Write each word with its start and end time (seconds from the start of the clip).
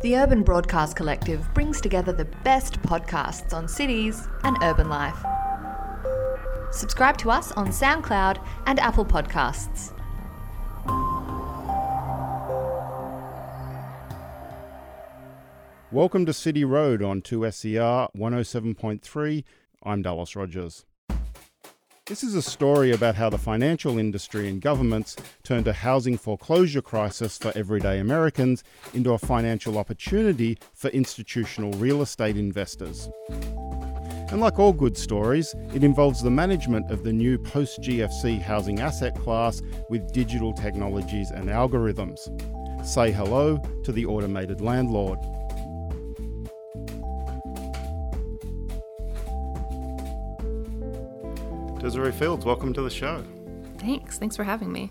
The 0.00 0.14
Urban 0.14 0.44
Broadcast 0.44 0.94
Collective 0.94 1.52
brings 1.54 1.80
together 1.80 2.12
the 2.12 2.26
best 2.44 2.80
podcasts 2.82 3.52
on 3.52 3.66
cities 3.66 4.28
and 4.44 4.56
urban 4.62 4.88
life. 4.88 5.18
Subscribe 6.70 7.18
to 7.18 7.32
us 7.32 7.50
on 7.50 7.70
SoundCloud 7.70 8.40
and 8.66 8.78
Apple 8.78 9.04
Podcasts. 9.04 9.92
Welcome 15.90 16.26
to 16.26 16.32
City 16.32 16.64
Road 16.64 17.02
on 17.02 17.20
2SER 17.20 18.10
107.3. 18.16 19.44
I'm 19.82 20.02
Dallas 20.02 20.36
Rogers. 20.36 20.84
This 22.08 22.24
is 22.24 22.34
a 22.34 22.40
story 22.40 22.92
about 22.92 23.16
how 23.16 23.28
the 23.28 23.36
financial 23.36 23.98
industry 23.98 24.48
and 24.48 24.62
governments 24.62 25.14
turned 25.42 25.68
a 25.68 25.74
housing 25.74 26.16
foreclosure 26.16 26.80
crisis 26.80 27.36
for 27.36 27.52
everyday 27.54 27.98
Americans 27.98 28.64
into 28.94 29.12
a 29.12 29.18
financial 29.18 29.76
opportunity 29.76 30.56
for 30.72 30.88
institutional 30.88 31.72
real 31.72 32.00
estate 32.00 32.38
investors. 32.38 33.10
And 34.30 34.40
like 34.40 34.58
all 34.58 34.72
good 34.72 34.96
stories, 34.96 35.54
it 35.74 35.84
involves 35.84 36.22
the 36.22 36.30
management 36.30 36.90
of 36.90 37.04
the 37.04 37.12
new 37.12 37.36
post 37.36 37.82
GFC 37.82 38.40
housing 38.40 38.80
asset 38.80 39.14
class 39.14 39.60
with 39.90 40.10
digital 40.10 40.54
technologies 40.54 41.30
and 41.30 41.50
algorithms. 41.50 42.18
Say 42.86 43.12
hello 43.12 43.58
to 43.84 43.92
the 43.92 44.06
automated 44.06 44.62
landlord. 44.62 45.18
Desiree 51.88 52.12
Fields, 52.12 52.44
welcome 52.44 52.74
to 52.74 52.82
the 52.82 52.90
show. 52.90 53.24
Thanks. 53.78 54.18
Thanks 54.18 54.36
for 54.36 54.44
having 54.44 54.70
me. 54.70 54.90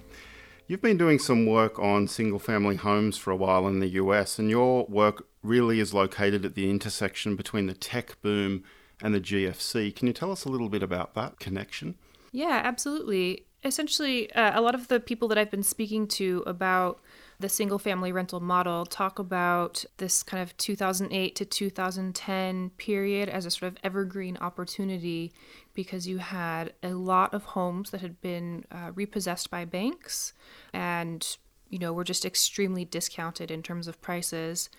You've 0.66 0.82
been 0.82 0.98
doing 0.98 1.20
some 1.20 1.46
work 1.46 1.78
on 1.78 2.08
single 2.08 2.40
family 2.40 2.76
homes 2.76 3.18
for 3.18 3.30
a 3.30 3.36
while 3.36 3.68
in 3.68 3.80
the 3.82 3.90
US, 3.90 4.40
and 4.40 4.50
your 4.50 4.84
work 4.88 5.28
really 5.44 5.80
is 5.80 5.94
located 5.94 6.44
at 6.44 6.56
the 6.56 6.72
intersection 6.72 7.36
between 7.36 7.68
the 7.68 7.76
tech 7.76 8.20
boom 8.24 8.64
and 9.00 9.14
the 9.14 9.22
GFC. 9.22 9.96
Can 9.96 10.08
you 10.08 10.14
tell 10.14 10.32
us 10.32 10.44
a 10.44 10.50
little 10.50 10.70
bit 10.70 10.82
about 10.82 11.14
that 11.14 11.40
connection? 11.40 12.00
Yeah, 12.32 12.62
absolutely. 12.64 13.46
Essentially, 13.64 14.34
uh, 14.34 14.60
a 14.60 14.62
lot 14.62 14.74
of 14.74 14.88
the 14.88 15.00
people 15.00 15.28
that 15.28 15.38
I've 15.38 15.52
been 15.52 15.62
speaking 15.62 16.08
to 16.08 16.44
about 16.48 17.00
the 17.40 17.50
single 17.50 17.78
family 17.78 18.12
rental 18.12 18.40
model 18.40 18.86
talk 18.86 19.20
about 19.20 19.86
this 19.98 20.24
kind 20.24 20.42
of 20.42 20.58
2008 20.58 21.36
to 21.36 21.46
2010 21.46 22.72
period 22.78 23.30
as 23.30 23.46
a 23.46 23.52
sort 23.52 23.72
of 23.72 23.78
evergreen 23.84 24.38
opportunity 24.38 25.32
because 25.76 26.08
you 26.08 26.18
had 26.18 26.74
a 26.82 26.90
lot 26.90 27.34
of 27.34 27.44
homes 27.44 27.92
that 27.92 28.02
had 28.02 28.20
been 28.22 28.66
uh, 28.72 28.92
repossessed 28.96 29.52
by 29.52 29.66
banks 29.66 30.34
and 30.74 31.38
you 31.70 31.78
know 31.78 31.94
were 31.94 32.04
just 32.04 32.26
extremely 32.26 32.86
discounted 32.86 33.52
in 33.52 33.62
terms 33.62 33.88
of 33.88 34.02
prices. 34.02 34.70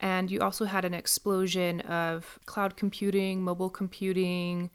And 0.00 0.30
you 0.30 0.40
also 0.40 0.64
had 0.64 0.84
an 0.84 0.94
explosion 0.94 1.80
of 1.82 2.38
cloud 2.46 2.76
computing 2.76 3.42
mobile 3.42 3.70
computing 3.70 4.70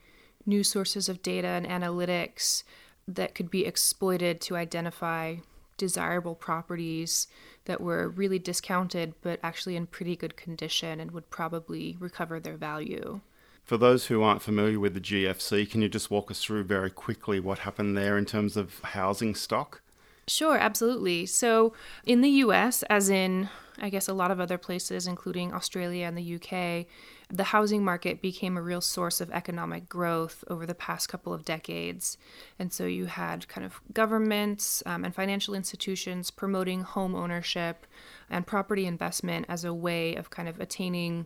new 0.46 0.64
sources 0.64 1.08
of 1.08 1.22
data 1.22 1.48
and 1.48 1.66
analytics 1.66 2.64
that 3.08 3.36
could 3.36 3.50
be 3.50 3.66
exploited 3.66 4.42
to 4.42 4.56
identify 4.56 5.38
desirable 5.78 6.36
properties 6.36 7.28
that 7.66 7.82
were 7.82 8.10
really 8.10 8.40
discounted 8.40 9.14
but 9.22 9.40
actually 9.44 9.76
in 9.76 9.88
pretty 9.88 10.16
good 10.16 10.36
condition 10.36 11.00
and 11.00 11.12
would 11.12 11.30
probably 11.30 11.98
recover 12.00 12.40
their 12.40 12.58
value. 12.58 13.22
For 13.64 13.78
those 13.78 14.08
who 14.08 14.22
aren't 14.22 14.42
familiar 14.42 14.80
with 14.80 14.94
the 14.94 15.00
GFC, 15.00 15.70
can 15.70 15.82
you 15.82 15.88
just 15.88 16.12
walk 16.12 16.30
us 16.30 16.44
through 16.44 16.66
very 16.66 16.90
quickly 16.90 17.40
what 17.40 17.60
happened 17.60 17.96
there 17.96 18.18
in 18.18 18.26
terms 18.26 18.58
of 18.58 18.80
housing 18.82 19.36
stock? 19.36 19.82
Sure, 20.28 20.58
absolutely. 20.58 21.26
So, 21.26 21.74
in 22.06 22.22
the 22.22 22.30
US, 22.30 22.84
as 22.84 23.10
in 23.10 23.50
I 23.80 23.90
guess 23.90 24.08
a 24.08 24.14
lot 24.14 24.32
of 24.32 24.40
other 24.40 24.58
places, 24.58 25.08
including 25.08 25.54
Australia 25.54 26.06
and 26.06 26.18
the 26.18 26.36
UK, 26.36 26.86
the 27.34 27.46
housing 27.46 27.84
market 27.84 28.22
became 28.22 28.56
a 28.56 28.62
real 28.62 28.80
source 28.80 29.20
of 29.20 29.32
economic 29.32 29.90
growth 29.90 30.44
over 30.50 30.68
the 30.68 30.76
past 30.76 31.10
couple 31.10 31.34
of 31.34 31.44
decades. 31.44 32.16
And 32.60 32.72
so 32.72 32.86
you 32.86 33.06
had 33.08 33.48
kind 33.48 33.66
of 33.66 33.82
governments 33.92 34.84
um, 34.86 35.04
and 35.04 35.16
financial 35.16 35.56
institutions 35.56 36.30
promoting 36.30 36.82
home 36.82 37.16
ownership 37.16 37.88
and 38.30 38.46
property 38.46 38.86
investment 38.86 39.48
as 39.50 39.66
a 39.66 39.74
way 39.74 40.14
of 40.14 40.30
kind 40.30 40.48
of 40.48 40.60
attaining 40.60 41.26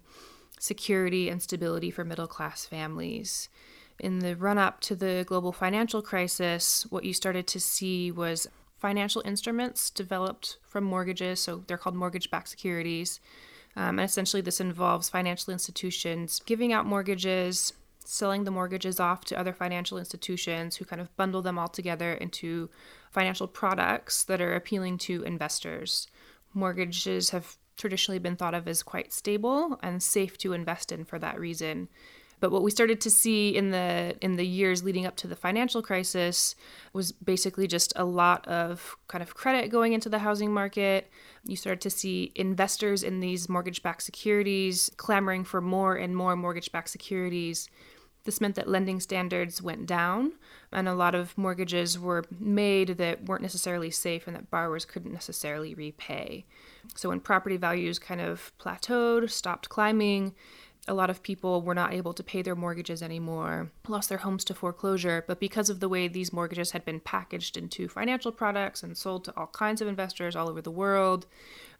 security 0.57 1.27
and 1.27 1.41
stability 1.41 1.91
for 1.91 2.05
middle 2.05 2.25
class 2.25 2.65
families. 2.65 3.49
In 3.99 4.19
the 4.19 4.37
run 4.37 4.57
up 4.57 4.79
to 4.81 4.95
the 4.95 5.25
global 5.27 5.51
financial 5.51 6.01
crisis, 6.01 6.87
what 6.89 7.03
you 7.03 7.13
started 7.13 7.47
to 7.47 7.59
see 7.59 8.11
was 8.11 8.47
financial 8.77 9.21
instruments 9.25 9.89
developed 9.89 10.57
from 10.63 10.85
mortgages. 10.85 11.41
So 11.41 11.65
they're 11.67 11.77
called 11.77 11.95
mortgage 11.95 12.31
backed 12.31 12.47
securities. 12.47 13.19
Um, 13.77 13.99
and 13.99 14.09
essentially, 14.09 14.41
this 14.41 14.59
involves 14.59 15.07
financial 15.07 15.53
institutions 15.53 16.41
giving 16.45 16.73
out 16.73 16.87
mortgages, 16.87 17.73
selling 18.03 18.43
the 18.43 18.51
mortgages 18.51 18.99
off 18.99 19.23
to 19.25 19.39
other 19.39 19.53
financial 19.53 19.99
institutions 19.99 20.75
who 20.75 20.85
kind 20.85 20.99
of 20.99 21.15
bundle 21.15 21.43
them 21.43 21.59
all 21.59 21.67
together 21.67 22.13
into 22.13 22.71
financial 23.11 23.47
products 23.47 24.23
that 24.23 24.41
are 24.41 24.55
appealing 24.55 24.97
to 24.97 25.21
investors. 25.23 26.07
Mortgages 26.55 27.29
have 27.29 27.55
traditionally 27.75 28.17
been 28.17 28.35
thought 28.35 28.55
of 28.55 28.67
as 28.67 28.81
quite 28.81 29.13
stable 29.13 29.79
and 29.83 30.01
safe 30.01 30.39
to 30.39 30.53
invest 30.53 30.91
in 30.91 31.05
for 31.05 31.19
that 31.19 31.39
reason. 31.39 31.87
But 32.39 32.51
what 32.51 32.61
we 32.61 32.69
started 32.69 33.01
to 33.01 33.09
see 33.09 33.55
in 33.55 33.71
the 33.71 34.15
in 34.21 34.35
the 34.35 34.45
years 34.45 34.83
leading 34.83 35.05
up 35.05 35.15
to 35.17 35.27
the 35.27 35.35
financial 35.35 35.81
crisis 35.81 36.55
was 36.93 37.11
basically 37.11 37.67
just 37.67 37.93
a 37.95 38.05
lot 38.05 38.47
of 38.47 38.95
kind 39.07 39.23
of 39.23 39.33
credit 39.33 39.69
going 39.69 39.93
into 39.93 40.09
the 40.09 40.19
housing 40.19 40.53
market. 40.53 41.09
You 41.45 41.55
started 41.55 41.81
to 41.81 41.89
see 41.89 42.31
investors 42.35 43.03
in 43.03 43.19
these 43.21 43.49
mortgage-backed 43.49 44.03
securities 44.03 44.91
clamoring 44.97 45.45
for 45.45 45.61
more 45.61 45.95
and 45.95 46.15
more 46.15 46.35
mortgage-backed 46.35 46.89
securities. 46.89 47.69
This 48.27 48.41
meant 48.41 48.55
that 48.55 48.67
lending 48.67 48.99
standards 48.99 49.61
went 49.61 49.85
down, 49.85 50.33
and 50.73 50.89
a 50.89 50.93
lot 50.93 51.15
of 51.15 51.37
mortgages 51.37 51.97
were 51.97 52.25
made 52.41 52.97
that 52.97 53.23
weren't 53.23 53.41
necessarily 53.41 53.89
safe 53.89 54.27
and 54.27 54.35
that 54.35 54.51
borrowers 54.51 54.83
couldn't 54.83 55.13
necessarily 55.13 55.73
repay. 55.73 56.45
So, 56.93 57.07
when 57.07 57.21
property 57.21 57.55
values 57.55 57.99
kind 57.99 58.19
of 58.19 58.51
plateaued, 58.59 59.29
stopped 59.29 59.69
climbing, 59.69 60.35
a 60.87 60.93
lot 60.93 61.09
of 61.09 61.23
people 61.23 61.61
were 61.61 61.75
not 61.75 61.93
able 61.93 62.13
to 62.13 62.23
pay 62.23 62.41
their 62.41 62.55
mortgages 62.55 63.01
anymore, 63.03 63.71
lost 63.87 64.09
their 64.09 64.19
homes 64.19 64.43
to 64.45 64.53
foreclosure. 64.53 65.23
But 65.27 65.39
because 65.39 65.69
of 65.69 65.79
the 65.79 65.89
way 65.89 66.07
these 66.07 66.31
mortgages 66.31 66.71
had 66.71 66.85
been 66.85 66.99
packaged 66.99 67.57
into 67.57 67.87
financial 67.87 68.31
products 68.31 68.83
and 68.83 68.97
sold 68.97 69.25
to 69.25 69.33
all 69.37 69.47
kinds 69.47 69.81
of 69.81 69.87
investors 69.87 70.35
all 70.35 70.49
over 70.49 70.61
the 70.61 70.71
world, 70.71 71.25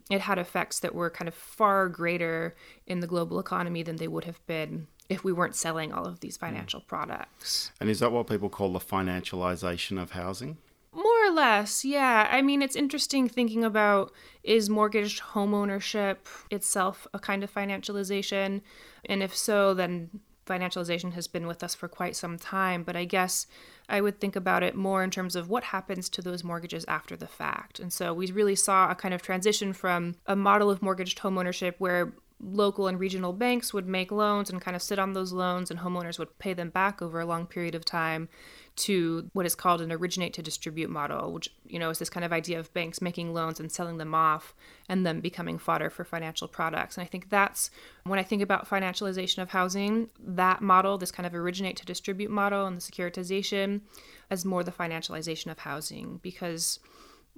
it 0.10 0.22
had 0.22 0.38
effects 0.38 0.80
that 0.80 0.96
were 0.96 1.10
kind 1.10 1.28
of 1.28 1.34
far 1.34 1.90
greater 1.90 2.56
in 2.86 3.00
the 3.00 3.08
global 3.08 3.40
economy 3.40 3.84
than 3.84 3.98
they 3.98 4.08
would 4.08 4.24
have 4.26 4.46
been 4.48 4.88
if 5.10 5.24
we 5.24 5.32
weren't 5.32 5.56
selling 5.56 5.94
all 5.94 6.06
of 6.06 6.20
these 6.20 6.38
hmm. 6.38 6.46
financial 6.46 6.82
products. 6.82 7.72
And 7.80 7.90
is 7.90 8.00
that 8.00 8.12
what 8.12 8.28
people 8.28 8.50
call 8.50 8.74
the 8.74 8.80
financialization 8.80 10.02
of 10.02 10.12
housing? 10.12 10.58
More 10.98 11.28
or 11.28 11.30
less, 11.30 11.86
yeah. 11.86 12.28
I 12.32 12.42
mean, 12.42 12.64
it's 12.64 12.76
interesting 12.76 13.30
thinking 13.30 13.64
about 13.64 14.12
is 14.42 14.68
mortgaged 14.68 15.22
homeownership 15.22 16.18
itself 16.50 17.06
a 17.14 17.20
kind 17.20 17.44
of 17.44 17.54
financialization? 17.54 18.62
And 19.06 19.22
if 19.22 19.36
so, 19.36 19.76
then 19.76 20.10
financialization 20.48 21.14
has 21.14 21.28
been 21.28 21.46
with 21.46 21.62
us 21.62 21.76
for 21.76 21.88
quite 21.88 22.16
some 22.16 22.40
time. 22.40 22.82
But 22.82 22.96
I 22.96 23.06
guess 23.06 23.46
I 23.88 24.02
would 24.02 24.20
think 24.20 24.36
about 24.36 24.64
it 24.64 24.74
more 24.74 25.04
in 25.04 25.12
terms 25.12 25.36
of 25.36 25.50
what 25.50 25.66
happens 25.66 26.10
to 26.10 26.24
those 26.24 26.44
mortgages 26.44 26.84
after 26.88 27.16
the 27.16 27.28
fact. 27.28 27.80
And 27.80 27.94
so 27.94 28.12
we 28.12 28.32
really 28.32 28.56
saw 28.56 28.90
a 28.90 28.96
kind 28.96 29.14
of 29.14 29.22
transition 29.22 29.74
from 29.74 30.16
a 30.26 30.36
model 30.36 30.72
of 30.72 30.82
mortgaged 30.82 31.20
homeownership 31.20 31.76
where 31.78 32.12
local 32.40 32.88
and 32.88 33.00
regional 33.00 33.34
banks 33.34 33.74
would 33.74 33.88
make 33.88 34.12
loans 34.12 34.50
and 34.50 34.62
kind 34.62 34.76
of 34.76 34.82
sit 34.82 35.00
on 35.00 35.14
those 35.14 35.32
loans 35.32 35.70
and 35.70 35.80
homeowners 35.80 36.20
would 36.20 36.38
pay 36.40 36.54
them 36.54 36.70
back 36.70 37.02
over 37.02 37.20
a 37.20 37.26
long 37.26 37.46
period 37.46 37.76
of 37.76 37.86
time 37.86 38.30
to 38.78 39.30
what 39.34 39.46
is 39.46 39.56
called 39.56 39.82
an 39.82 39.92
originate 39.92 40.34
to 40.34 40.42
distribute 40.42 40.90
model, 40.90 41.34
which 41.34 41.50
you 41.66 41.80
know 41.80 41.90
is 41.90 42.00
this 42.00 42.10
kind 42.10 42.24
of 42.24 42.32
idea 42.32 42.60
of 42.60 42.74
banks 42.74 43.02
making 43.02 43.34
loans 43.34 43.60
and 43.60 43.72
selling 43.72 43.98
them 43.98 44.16
off 44.16 44.56
and 44.88 45.06
then 45.06 45.20
becoming 45.20 45.58
fodder 45.58 45.90
for 45.90 46.04
financial 46.04 46.48
products. 46.48 46.98
And 46.98 47.04
I 47.04 47.08
think 47.08 47.30
that's 47.30 47.70
when 48.04 48.20
I 48.20 48.24
think 48.24 48.42
about 48.42 48.70
financialization 48.70 49.42
of 49.42 49.50
housing, 49.50 50.10
that 50.20 50.62
model, 50.62 50.98
this 50.98 51.12
kind 51.12 51.26
of 51.28 51.36
originate 51.36 51.76
to 51.78 51.86
distribute 51.86 52.32
model 52.32 52.66
and 52.66 52.78
the 52.78 52.82
securitization, 52.82 53.82
as 54.30 54.46
more 54.46 54.64
the 54.64 54.72
financialization 54.72 55.52
of 55.52 55.60
housing 55.60 56.20
because 56.22 56.80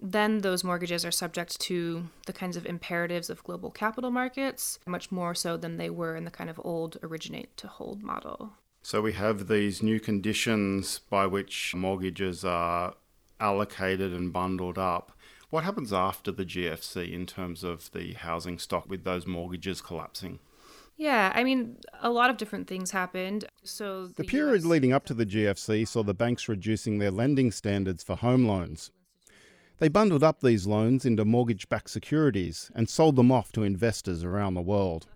then 0.02 0.40
those 0.40 0.64
mortgages 0.64 1.06
are 1.06 1.12
subject 1.12 1.60
to 1.60 2.08
the 2.26 2.34
kinds 2.34 2.56
of 2.56 2.66
imperatives 2.66 3.30
of 3.30 3.44
global 3.44 3.70
capital 3.70 4.12
markets, 4.12 4.80
much 4.86 5.12
more 5.12 5.36
so 5.36 5.58
than 5.58 5.78
they 5.78 5.90
were 5.90 6.16
in 6.16 6.26
the 6.26 6.32
kind 6.32 6.50
of 6.50 6.60
old 6.64 6.98
originate 7.04 7.56
to 7.58 7.68
hold 7.68 8.02
model. 8.02 8.54
So 8.82 9.02
we 9.02 9.14
have 9.14 9.48
these 9.48 9.84
new 9.84 10.00
conditions 10.00 11.00
by 11.10 11.26
which 11.26 11.76
mortgages 11.76 12.46
are 12.46 12.96
allocated 13.40 14.14
and 14.14 14.32
bundled 14.32 14.78
up. 14.78 15.12
What 15.50 15.64
happens 15.64 15.92
after 15.92 16.32
the 16.32 16.46
GFC 16.46 17.12
in 17.12 17.26
terms 17.26 17.64
of 17.64 17.92
the 17.92 18.14
housing 18.14 18.60
stock 18.60 18.90
with 18.90 19.04
those 19.04 19.26
mortgages 19.26 19.82
collapsing? 19.82 20.40
Yeah, 20.96 21.32
I 21.34 21.44
mean, 21.44 21.78
a 22.02 22.10
lot 22.10 22.30
of 22.30 22.38
different 22.38 22.68
things 22.68 22.92
happened. 22.92 23.46
So 23.64 24.08
the, 24.08 24.24
the 24.24 24.24
period 24.26 24.62
US... 24.62 24.66
leading 24.66 24.94
up 24.94 25.06
to 25.06 25.14
the 25.14 25.26
GFC 25.26 25.88
saw 25.88 26.04
the 26.04 26.14
banks 26.14 26.50
reducing 26.50 27.00
their 27.00 27.10
lending 27.10 27.52
standards 27.52 28.04
for 28.04 28.18
home 28.18 28.46
loans. 28.46 28.92
They 29.78 29.88
bundled 29.88 30.24
up 30.24 30.42
these 30.42 30.68
loans 30.68 31.06
into 31.06 31.24
mortgage 31.24 31.70
backed 31.70 31.90
securities 31.90 32.70
and 32.76 32.90
sold 32.90 33.16
them 33.16 33.32
off 33.32 33.54
to 33.54 33.64
investors 33.64 34.26
around 34.26 34.56
the 34.56 34.62
world. 34.62 35.08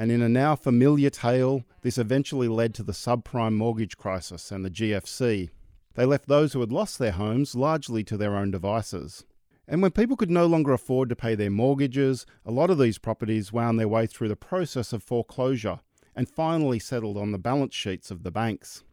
And 0.00 0.12
in 0.12 0.22
a 0.22 0.28
now 0.28 0.54
familiar 0.54 1.10
tale, 1.10 1.64
this 1.82 1.98
eventually 1.98 2.46
led 2.46 2.72
to 2.74 2.84
the 2.84 2.92
subprime 2.92 3.54
mortgage 3.54 3.96
crisis 3.96 4.52
and 4.52 4.64
the 4.64 4.70
GFC. 4.70 5.50
They 5.94 6.04
left 6.04 6.28
those 6.28 6.52
who 6.52 6.60
had 6.60 6.70
lost 6.70 7.00
their 7.00 7.12
homes 7.12 7.56
largely 7.56 8.04
to 8.04 8.16
their 8.16 8.36
own 8.36 8.52
devices. 8.52 9.24
And 9.66 9.82
when 9.82 9.90
people 9.90 10.16
could 10.16 10.30
no 10.30 10.46
longer 10.46 10.72
afford 10.72 11.08
to 11.08 11.16
pay 11.16 11.34
their 11.34 11.50
mortgages, 11.50 12.24
a 12.46 12.52
lot 12.52 12.70
of 12.70 12.78
these 12.78 12.96
properties 12.98 13.52
wound 13.52 13.80
their 13.80 13.88
way 13.88 14.06
through 14.06 14.28
the 14.28 14.36
process 14.36 14.92
of 14.92 15.02
foreclosure 15.02 15.80
and 16.14 16.30
finally 16.30 16.78
settled 16.78 17.16
on 17.16 17.32
the 17.32 17.38
balance 17.38 17.74
sheets 17.74 18.12
of 18.12 18.22
the 18.22 18.30
banks. 18.30 18.84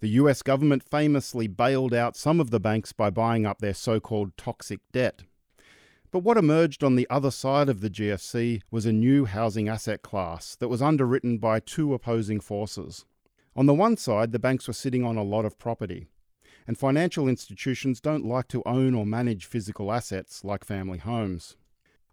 The 0.00 0.08
US 0.20 0.42
government 0.42 0.82
famously 0.82 1.46
bailed 1.46 1.92
out 1.92 2.16
some 2.16 2.40
of 2.40 2.50
the 2.50 2.58
banks 2.58 2.92
by 2.92 3.10
buying 3.10 3.44
up 3.44 3.58
their 3.58 3.74
so 3.74 4.00
called 4.00 4.36
toxic 4.38 4.80
debt. 4.92 5.24
But 6.14 6.22
what 6.22 6.36
emerged 6.36 6.84
on 6.84 6.94
the 6.94 7.08
other 7.10 7.32
side 7.32 7.68
of 7.68 7.80
the 7.80 7.90
GFC 7.90 8.62
was 8.70 8.86
a 8.86 8.92
new 8.92 9.24
housing 9.24 9.68
asset 9.68 10.02
class 10.02 10.54
that 10.54 10.68
was 10.68 10.80
underwritten 10.80 11.38
by 11.38 11.58
two 11.58 11.92
opposing 11.92 12.38
forces. 12.38 13.04
On 13.56 13.66
the 13.66 13.74
one 13.74 13.96
side, 13.96 14.30
the 14.30 14.38
banks 14.38 14.68
were 14.68 14.74
sitting 14.74 15.04
on 15.04 15.16
a 15.16 15.24
lot 15.24 15.44
of 15.44 15.58
property, 15.58 16.06
and 16.68 16.78
financial 16.78 17.26
institutions 17.26 18.00
don't 18.00 18.24
like 18.24 18.46
to 18.46 18.62
own 18.64 18.94
or 18.94 19.04
manage 19.04 19.46
physical 19.46 19.90
assets 19.90 20.44
like 20.44 20.62
family 20.62 20.98
homes. 20.98 21.56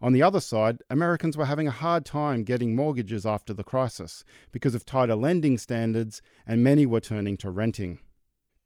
On 0.01 0.13
the 0.13 0.24
other 0.24 0.42
side, 0.42 0.81
Americans 0.89 1.38
were 1.38 1.45
having 1.45 1.68
a 1.68 1.69
hard 1.69 2.04
time 2.04 2.44
getting 2.44 2.75
mortgages 2.75 3.24
after 3.24 3.54
the 3.54 3.63
crisis 3.63 4.24
because 4.51 4.74
of 4.74 4.83
tighter 4.83 5.13
lending 5.13 5.59
standards, 5.59 6.24
and 6.47 6.63
many 6.63 6.88
were 6.88 7.01
turning 7.01 7.38
to 7.38 7.51
renting. 7.51 8.00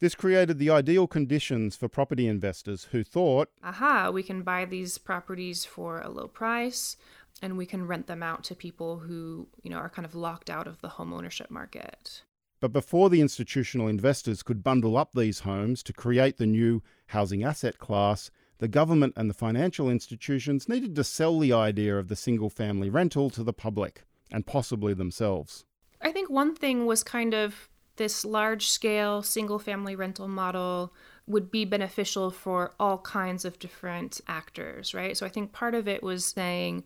This 0.02 0.16
created 0.16 0.60
the 0.60 0.70
ideal 0.70 1.08
conditions 1.08 1.78
for 1.78 1.88
property 1.88 2.28
investors 2.28 2.90
who 2.92 3.04
thought, 3.04 3.50
aha, 3.64 4.10
we 4.12 4.24
can 4.24 4.44
buy 4.44 4.66
these 4.66 4.98
properties 4.98 5.64
for 5.64 6.02
a 6.02 6.10
low 6.10 6.28
price 6.28 6.98
and 7.42 7.58
we 7.58 7.66
can 7.66 7.88
rent 7.88 8.08
them 8.08 8.22
out 8.22 8.44
to 8.46 8.56
people 8.56 9.00
who, 9.00 9.48
you 9.64 9.70
know, 9.70 9.78
are 9.78 9.90
kind 9.90 10.06
of 10.06 10.14
locked 10.14 10.50
out 10.50 10.68
of 10.68 10.82
the 10.82 10.90
home 10.90 11.14
ownership 11.14 11.50
market. 11.50 12.24
But 12.60 12.74
before 12.74 13.10
the 13.10 13.22
institutional 13.22 13.88
investors 13.88 14.44
could 14.44 14.64
bundle 14.64 14.98
up 14.98 15.12
these 15.14 15.42
homes 15.42 15.82
to 15.84 15.94
create 15.94 16.38
the 16.38 16.46
new 16.46 16.82
housing 17.08 17.44
asset 17.44 17.78
class, 17.78 18.32
the 18.58 18.68
government 18.68 19.14
and 19.16 19.30
the 19.30 19.34
financial 19.34 19.90
institutions 19.90 20.68
needed 20.68 20.96
to 20.96 21.04
sell 21.04 21.40
the 21.40 21.54
idea 21.54 21.98
of 21.98 22.08
the 22.10 22.16
single 22.16 22.50
family 22.50 22.90
rental 22.90 23.30
to 23.30 23.44
the 23.44 23.54
public 23.54 24.04
and 24.32 24.46
possibly 24.46 24.94
themselves. 24.94 25.66
I 26.02 26.12
think 26.12 26.30
one 26.30 26.56
thing 26.56 26.86
was 26.86 27.04
kind 27.04 27.34
of 27.34 27.70
this 27.98 28.26
large 28.26 28.68
scale 28.68 29.22
single 29.24 29.60
family 29.60 29.96
rental 29.96 30.28
model 30.28 30.94
would 31.28 31.50
be 31.50 31.66
beneficial 31.66 32.30
for 32.30 32.74
all 32.80 33.00
kinds 33.00 33.46
of 33.46 33.58
different 33.58 34.22
actors, 34.28 34.94
right? 34.94 35.18
So 35.18 35.26
I 35.26 35.30
think 35.30 35.52
part 35.52 35.74
of 35.74 35.88
it 35.88 36.04
was 36.04 36.26
saying, 36.26 36.84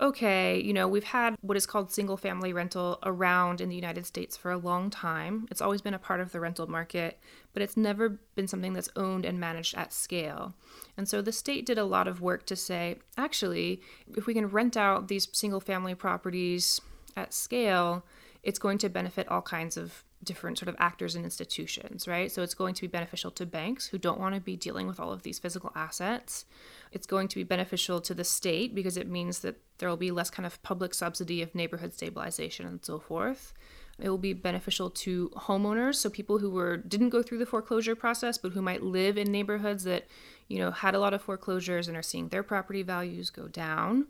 okay, 0.00 0.60
you 0.60 0.72
know, 0.72 0.86
we've 0.86 1.04
had 1.04 1.36
what 1.40 1.56
is 1.56 1.66
called 1.66 1.90
single 1.90 2.16
family 2.16 2.52
rental 2.52 2.98
around 3.02 3.60
in 3.60 3.68
the 3.68 3.74
United 3.74 4.06
States 4.06 4.36
for 4.36 4.52
a 4.52 4.58
long 4.58 4.90
time. 4.90 5.48
It's 5.50 5.60
always 5.60 5.80
been 5.80 5.94
a 5.94 5.98
part 5.98 6.20
of 6.20 6.32
the 6.32 6.40
rental 6.40 6.68
market, 6.68 7.18
but 7.52 7.62
it's 7.62 7.76
never 7.76 8.10
been 8.34 8.46
something 8.46 8.74
that's 8.74 8.90
owned 8.94 9.24
and 9.24 9.40
managed 9.40 9.76
at 9.76 9.92
scale. 9.92 10.54
And 10.96 11.08
so 11.08 11.20
the 11.20 11.32
state 11.32 11.66
did 11.66 11.78
a 11.78 11.84
lot 11.84 12.06
of 12.06 12.20
work 12.20 12.46
to 12.46 12.56
say, 12.56 12.98
actually, 13.16 13.80
if 14.16 14.26
we 14.26 14.34
can 14.34 14.48
rent 14.48 14.76
out 14.76 15.08
these 15.08 15.28
single 15.32 15.60
family 15.60 15.94
properties 15.94 16.80
at 17.16 17.34
scale, 17.34 18.04
it's 18.48 18.58
going 18.58 18.78
to 18.78 18.88
benefit 18.88 19.28
all 19.28 19.42
kinds 19.42 19.76
of 19.76 20.04
different 20.24 20.56
sort 20.56 20.70
of 20.70 20.76
actors 20.78 21.14
and 21.14 21.22
institutions, 21.22 22.08
right? 22.08 22.32
So 22.32 22.40
it's 22.42 22.54
going 22.54 22.72
to 22.76 22.80
be 22.80 22.86
beneficial 22.86 23.30
to 23.32 23.44
banks 23.44 23.86
who 23.86 23.98
don't 23.98 24.18
want 24.18 24.34
to 24.36 24.40
be 24.40 24.56
dealing 24.56 24.86
with 24.86 24.98
all 24.98 25.12
of 25.12 25.22
these 25.22 25.38
physical 25.38 25.70
assets. 25.74 26.46
It's 26.90 27.06
going 27.06 27.28
to 27.28 27.36
be 27.36 27.44
beneficial 27.44 28.00
to 28.00 28.14
the 28.14 28.24
state 28.24 28.74
because 28.74 28.96
it 28.96 29.06
means 29.06 29.40
that 29.40 29.60
there 29.76 29.90
will 29.90 29.98
be 29.98 30.10
less 30.10 30.30
kind 30.30 30.46
of 30.46 30.62
public 30.62 30.94
subsidy 30.94 31.42
of 31.42 31.54
neighborhood 31.54 31.92
stabilization 31.92 32.66
and 32.66 32.82
so 32.82 32.98
forth. 32.98 33.52
It 33.98 34.08
will 34.08 34.16
be 34.16 34.32
beneficial 34.32 34.88
to 34.90 35.28
homeowners, 35.36 35.96
so 35.96 36.08
people 36.08 36.38
who 36.38 36.50
were 36.50 36.78
didn't 36.78 37.10
go 37.10 37.22
through 37.22 37.38
the 37.38 37.46
foreclosure 37.46 37.94
process 37.94 38.38
but 38.38 38.52
who 38.52 38.62
might 38.62 38.82
live 38.82 39.18
in 39.18 39.30
neighborhoods 39.30 39.84
that, 39.84 40.06
you 40.46 40.58
know, 40.58 40.70
had 40.70 40.94
a 40.94 41.00
lot 41.00 41.12
of 41.12 41.20
foreclosures 41.20 41.86
and 41.86 41.98
are 41.98 42.02
seeing 42.02 42.28
their 42.28 42.42
property 42.42 42.82
values 42.82 43.28
go 43.28 43.46
down. 43.46 44.06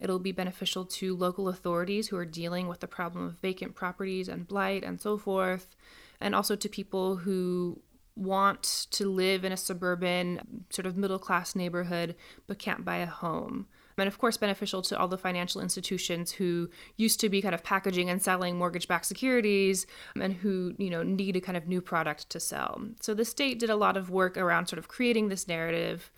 It'll 0.00 0.18
be 0.18 0.32
beneficial 0.32 0.84
to 0.84 1.16
local 1.16 1.48
authorities 1.48 2.08
who 2.08 2.16
are 2.16 2.26
dealing 2.26 2.68
with 2.68 2.80
the 2.80 2.86
problem 2.86 3.26
of 3.26 3.38
vacant 3.40 3.74
properties 3.74 4.28
and 4.28 4.46
blight 4.46 4.84
and 4.84 5.00
so 5.00 5.16
forth, 5.16 5.74
and 6.20 6.34
also 6.34 6.56
to 6.56 6.68
people 6.68 7.16
who 7.16 7.80
want 8.16 8.86
to 8.92 9.08
live 9.08 9.44
in 9.44 9.52
a 9.52 9.56
suburban, 9.56 10.64
sort 10.70 10.86
of 10.86 10.96
middle 10.96 11.18
class 11.18 11.56
neighborhood 11.56 12.14
but 12.46 12.58
can't 12.58 12.84
buy 12.84 12.96
a 12.96 13.06
home. 13.06 13.66
And 13.96 14.08
of 14.08 14.18
course, 14.18 14.36
beneficial 14.36 14.82
to 14.82 14.98
all 14.98 15.08
the 15.08 15.18
financial 15.18 15.60
institutions 15.60 16.32
who 16.32 16.68
used 16.96 17.20
to 17.20 17.28
be 17.28 17.40
kind 17.40 17.54
of 17.54 17.62
packaging 17.62 18.10
and 18.10 18.20
selling 18.20 18.56
mortgage 18.56 18.88
backed 18.88 19.06
securities 19.06 19.86
and 20.20 20.32
who, 20.32 20.74
you 20.78 20.90
know, 20.90 21.02
need 21.02 21.36
a 21.36 21.40
kind 21.40 21.56
of 21.56 21.68
new 21.68 21.80
product 21.80 22.28
to 22.30 22.40
sell. 22.40 22.80
So 23.00 23.14
the 23.14 23.24
state 23.24 23.58
did 23.60 23.70
a 23.70 23.76
lot 23.76 23.96
of 23.96 24.10
work 24.10 24.36
around 24.36 24.66
sort 24.66 24.78
of 24.78 24.88
creating 24.88 25.28
this 25.28 25.46
narrative 25.46 26.10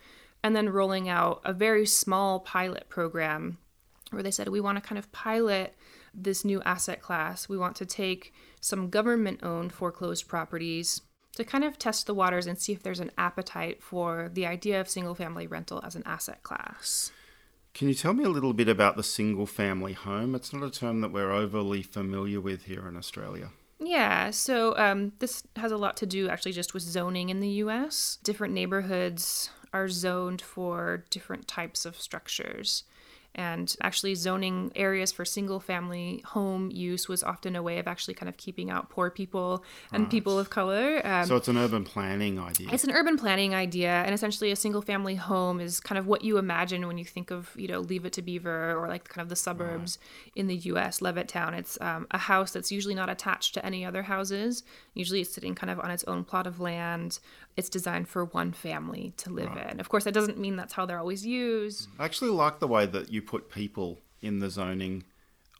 and 0.43 0.55
then 0.55 0.69
rolling 0.69 1.07
out 1.07 1.41
a 1.45 1.53
very 1.53 1.85
small 1.85 2.39
pilot 2.39 2.89
program 2.89 3.59
where 4.11 4.23
they 4.23 4.31
said 4.31 4.47
we 4.49 4.61
want 4.61 4.77
to 4.77 4.87
kind 4.87 4.99
of 4.99 5.11
pilot 5.11 5.75
this 6.13 6.43
new 6.43 6.61
asset 6.63 7.01
class. 7.01 7.47
We 7.47 7.57
want 7.57 7.75
to 7.77 7.85
take 7.85 8.33
some 8.59 8.89
government 8.89 9.43
owned 9.43 9.71
foreclosed 9.71 10.27
properties 10.27 11.01
to 11.35 11.43
kind 11.43 11.63
of 11.63 11.77
test 11.77 12.07
the 12.07 12.15
waters 12.15 12.47
and 12.47 12.59
see 12.59 12.73
if 12.73 12.81
there's 12.81 12.99
an 12.99 13.11
appetite 13.17 13.83
for 13.83 14.29
the 14.33 14.45
idea 14.45 14.81
of 14.81 14.89
single 14.89 15.13
family 15.13 15.45
rental 15.45 15.81
as 15.85 15.95
an 15.95 16.03
asset 16.05 16.41
class. 16.43 17.11
Can 17.73 17.87
you 17.87 17.93
tell 17.93 18.13
me 18.13 18.23
a 18.23 18.29
little 18.29 18.53
bit 18.53 18.67
about 18.67 18.97
the 18.97 19.03
single 19.03 19.45
family 19.45 19.93
home? 19.93 20.33
It's 20.33 20.51
not 20.51 20.63
a 20.63 20.71
term 20.71 21.01
that 21.01 21.11
we're 21.11 21.31
overly 21.31 21.83
familiar 21.83 22.41
with 22.41 22.63
here 22.63 22.87
in 22.87 22.97
Australia. 22.97 23.51
Yeah, 23.79 24.31
so 24.31 24.75
um, 24.77 25.11
this 25.19 25.43
has 25.55 25.71
a 25.71 25.77
lot 25.77 25.95
to 25.97 26.07
do 26.07 26.27
actually 26.27 26.53
just 26.53 26.73
with 26.73 26.81
zoning 26.81 27.29
in 27.29 27.39
the 27.39 27.49
US. 27.49 28.17
Different 28.23 28.55
neighborhoods 28.55 29.51
are 29.73 29.89
zoned 29.89 30.41
for 30.41 31.05
different 31.11 31.47
types 31.47 31.85
of 31.85 32.01
structures 32.01 32.83
and 33.37 33.75
actually 33.81 34.15
zoning 34.15 34.71
areas 34.75 35.11
for 35.11 35.23
single 35.23 35.59
family 35.59 36.21
home 36.25 36.71
use 36.71 37.07
was 37.07 37.23
often 37.23 37.55
a 37.55 37.61
way 37.61 37.77
of 37.77 37.87
actually 37.87 38.15
kind 38.15 38.27
of 38.27 38.35
keeping 38.37 38.71
out 38.71 38.89
poor 38.89 39.11
people 39.11 39.63
and 39.91 40.03
right. 40.03 40.11
people 40.11 40.39
of 40.39 40.49
color. 40.49 41.05
Um, 41.05 41.25
so 41.25 41.35
it's 41.35 41.47
an 41.47 41.57
urban 41.57 41.83
planning 41.83 42.39
idea. 42.39 42.69
It's 42.71 42.83
an 42.83 42.91
urban 42.91 43.17
planning 43.17 43.53
idea, 43.53 43.89
and 43.89 44.13
essentially 44.13 44.51
a 44.51 44.55
single 44.55 44.81
family 44.81 45.15
home 45.15 45.59
is 45.59 45.79
kind 45.79 45.99
of 45.99 46.07
what 46.07 46.23
you 46.23 46.37
imagine 46.37 46.87
when 46.87 46.97
you 46.97 47.05
think 47.05 47.31
of 47.31 47.51
you 47.55 47.67
know 47.67 47.79
Leave 47.79 48.05
It 48.05 48.13
to 48.13 48.21
Beaver 48.21 48.75
or 48.75 48.87
like 48.87 49.07
kind 49.07 49.21
of 49.21 49.29
the 49.29 49.35
suburbs 49.35 49.99
right. 50.01 50.31
in 50.35 50.47
the 50.47 50.55
U.S. 50.55 50.99
Levittown. 50.99 51.53
It's 51.53 51.79
um, 51.79 52.07
a 52.11 52.17
house 52.17 52.51
that's 52.51 52.71
usually 52.71 52.95
not 52.95 53.09
attached 53.09 53.53
to 53.53 53.65
any 53.65 53.85
other 53.85 54.03
houses. 54.03 54.63
Usually, 54.95 55.21
it's 55.21 55.33
sitting 55.33 55.53
kind 55.53 55.69
of 55.69 55.79
on 55.79 55.91
its 55.91 56.03
own 56.05 56.23
plot 56.23 56.47
of 56.47 56.59
land. 56.59 57.19
It's 57.55 57.69
designed 57.69 58.07
for 58.07 58.25
one 58.25 58.51
family 58.51 59.13
to 59.17 59.31
live 59.31 59.49
right. 59.49 59.71
in. 59.71 59.79
Of 59.79 59.89
course, 59.89 60.03
that 60.03 60.13
doesn't 60.13 60.37
mean 60.37 60.55
that's 60.55 60.73
how 60.73 60.85
they're 60.85 60.99
always 60.99 61.25
used. 61.25 61.87
I 61.99 62.05
actually 62.05 62.29
like 62.29 62.59
the 62.59 62.67
way 62.67 62.85
that 62.85 63.11
you 63.11 63.21
put 63.27 63.51
people 63.51 63.99
in 64.21 64.39
the 64.39 64.49
zoning 64.49 65.03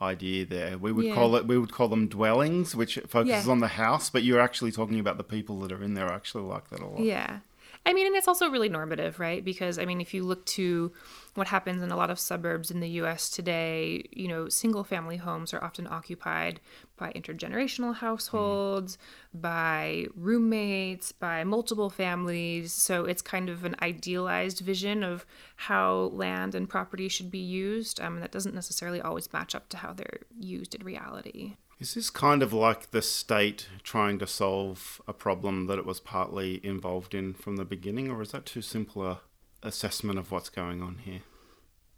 idea 0.01 0.45
there. 0.45 0.77
We 0.77 0.91
would 0.91 1.05
yeah. 1.05 1.15
call 1.15 1.35
it 1.35 1.47
we 1.47 1.57
would 1.57 1.71
call 1.71 1.87
them 1.87 2.07
dwellings, 2.07 2.75
which 2.75 2.99
focuses 3.07 3.45
yeah. 3.45 3.51
on 3.51 3.59
the 3.59 3.67
house, 3.67 4.09
but 4.09 4.23
you're 4.23 4.39
actually 4.39 4.71
talking 4.71 4.99
about 4.99 5.17
the 5.17 5.23
people 5.23 5.59
that 5.61 5.71
are 5.71 5.83
in 5.83 5.93
there. 5.93 6.11
I 6.11 6.15
actually 6.15 6.45
like 6.45 6.69
that 6.69 6.79
a 6.79 6.87
lot. 6.87 6.99
Yeah. 6.99 7.39
I 7.85 7.93
mean, 7.93 8.07
and 8.07 8.15
it's 8.15 8.27
also 8.27 8.49
really 8.49 8.69
normative, 8.69 9.19
right? 9.19 9.43
Because 9.43 9.79
I 9.79 9.85
mean, 9.85 10.01
if 10.01 10.13
you 10.13 10.23
look 10.23 10.45
to 10.47 10.91
what 11.35 11.47
happens 11.47 11.81
in 11.81 11.91
a 11.91 11.95
lot 11.95 12.09
of 12.09 12.19
suburbs 12.19 12.71
in 12.71 12.79
the 12.79 12.89
US 13.01 13.29
today, 13.29 14.03
you 14.11 14.27
know, 14.27 14.49
single 14.49 14.83
family 14.83 15.17
homes 15.17 15.53
are 15.53 15.63
often 15.63 15.87
occupied 15.87 16.59
by 16.97 17.11
intergenerational 17.13 17.95
households, 17.95 18.97
mm. 18.97 19.41
by 19.41 20.07
roommates, 20.15 21.11
by 21.11 21.43
multiple 21.43 21.89
families. 21.89 22.73
So 22.73 23.05
it's 23.05 23.21
kind 23.21 23.49
of 23.49 23.63
an 23.63 23.75
idealized 23.81 24.59
vision 24.59 25.03
of 25.03 25.25
how 25.55 26.11
land 26.13 26.55
and 26.55 26.67
property 26.67 27.07
should 27.07 27.31
be 27.31 27.39
used. 27.39 28.01
Um, 28.01 28.15
and 28.15 28.23
that 28.23 28.31
doesn't 28.31 28.55
necessarily 28.55 28.99
always 28.99 29.31
match 29.31 29.53
up 29.53 29.69
to 29.69 29.77
how 29.77 29.93
they're 29.93 30.21
used 30.39 30.75
in 30.75 30.83
reality. 30.83 31.55
Is 31.79 31.93
this 31.93 32.09
kind 32.09 32.41
of 32.41 32.53
like 32.53 32.89
the 32.91 33.03
state 33.03 33.67
trying 33.83 34.17
to 34.19 34.27
solve 34.27 34.99
a 35.07 35.13
problem 35.13 35.67
that 35.67 35.77
it 35.77 35.85
was 35.85 35.99
partly 35.99 36.59
involved 36.65 37.13
in 37.13 37.33
from 37.33 37.57
the 37.57 37.65
beginning, 37.65 38.09
or 38.09 38.21
is 38.21 38.31
that 38.31 38.45
too 38.45 38.61
simple 38.61 39.05
a 39.05 39.19
assessment 39.63 40.17
of 40.19 40.31
what's 40.31 40.49
going 40.49 40.81
on 40.81 40.99
here? 41.03 41.21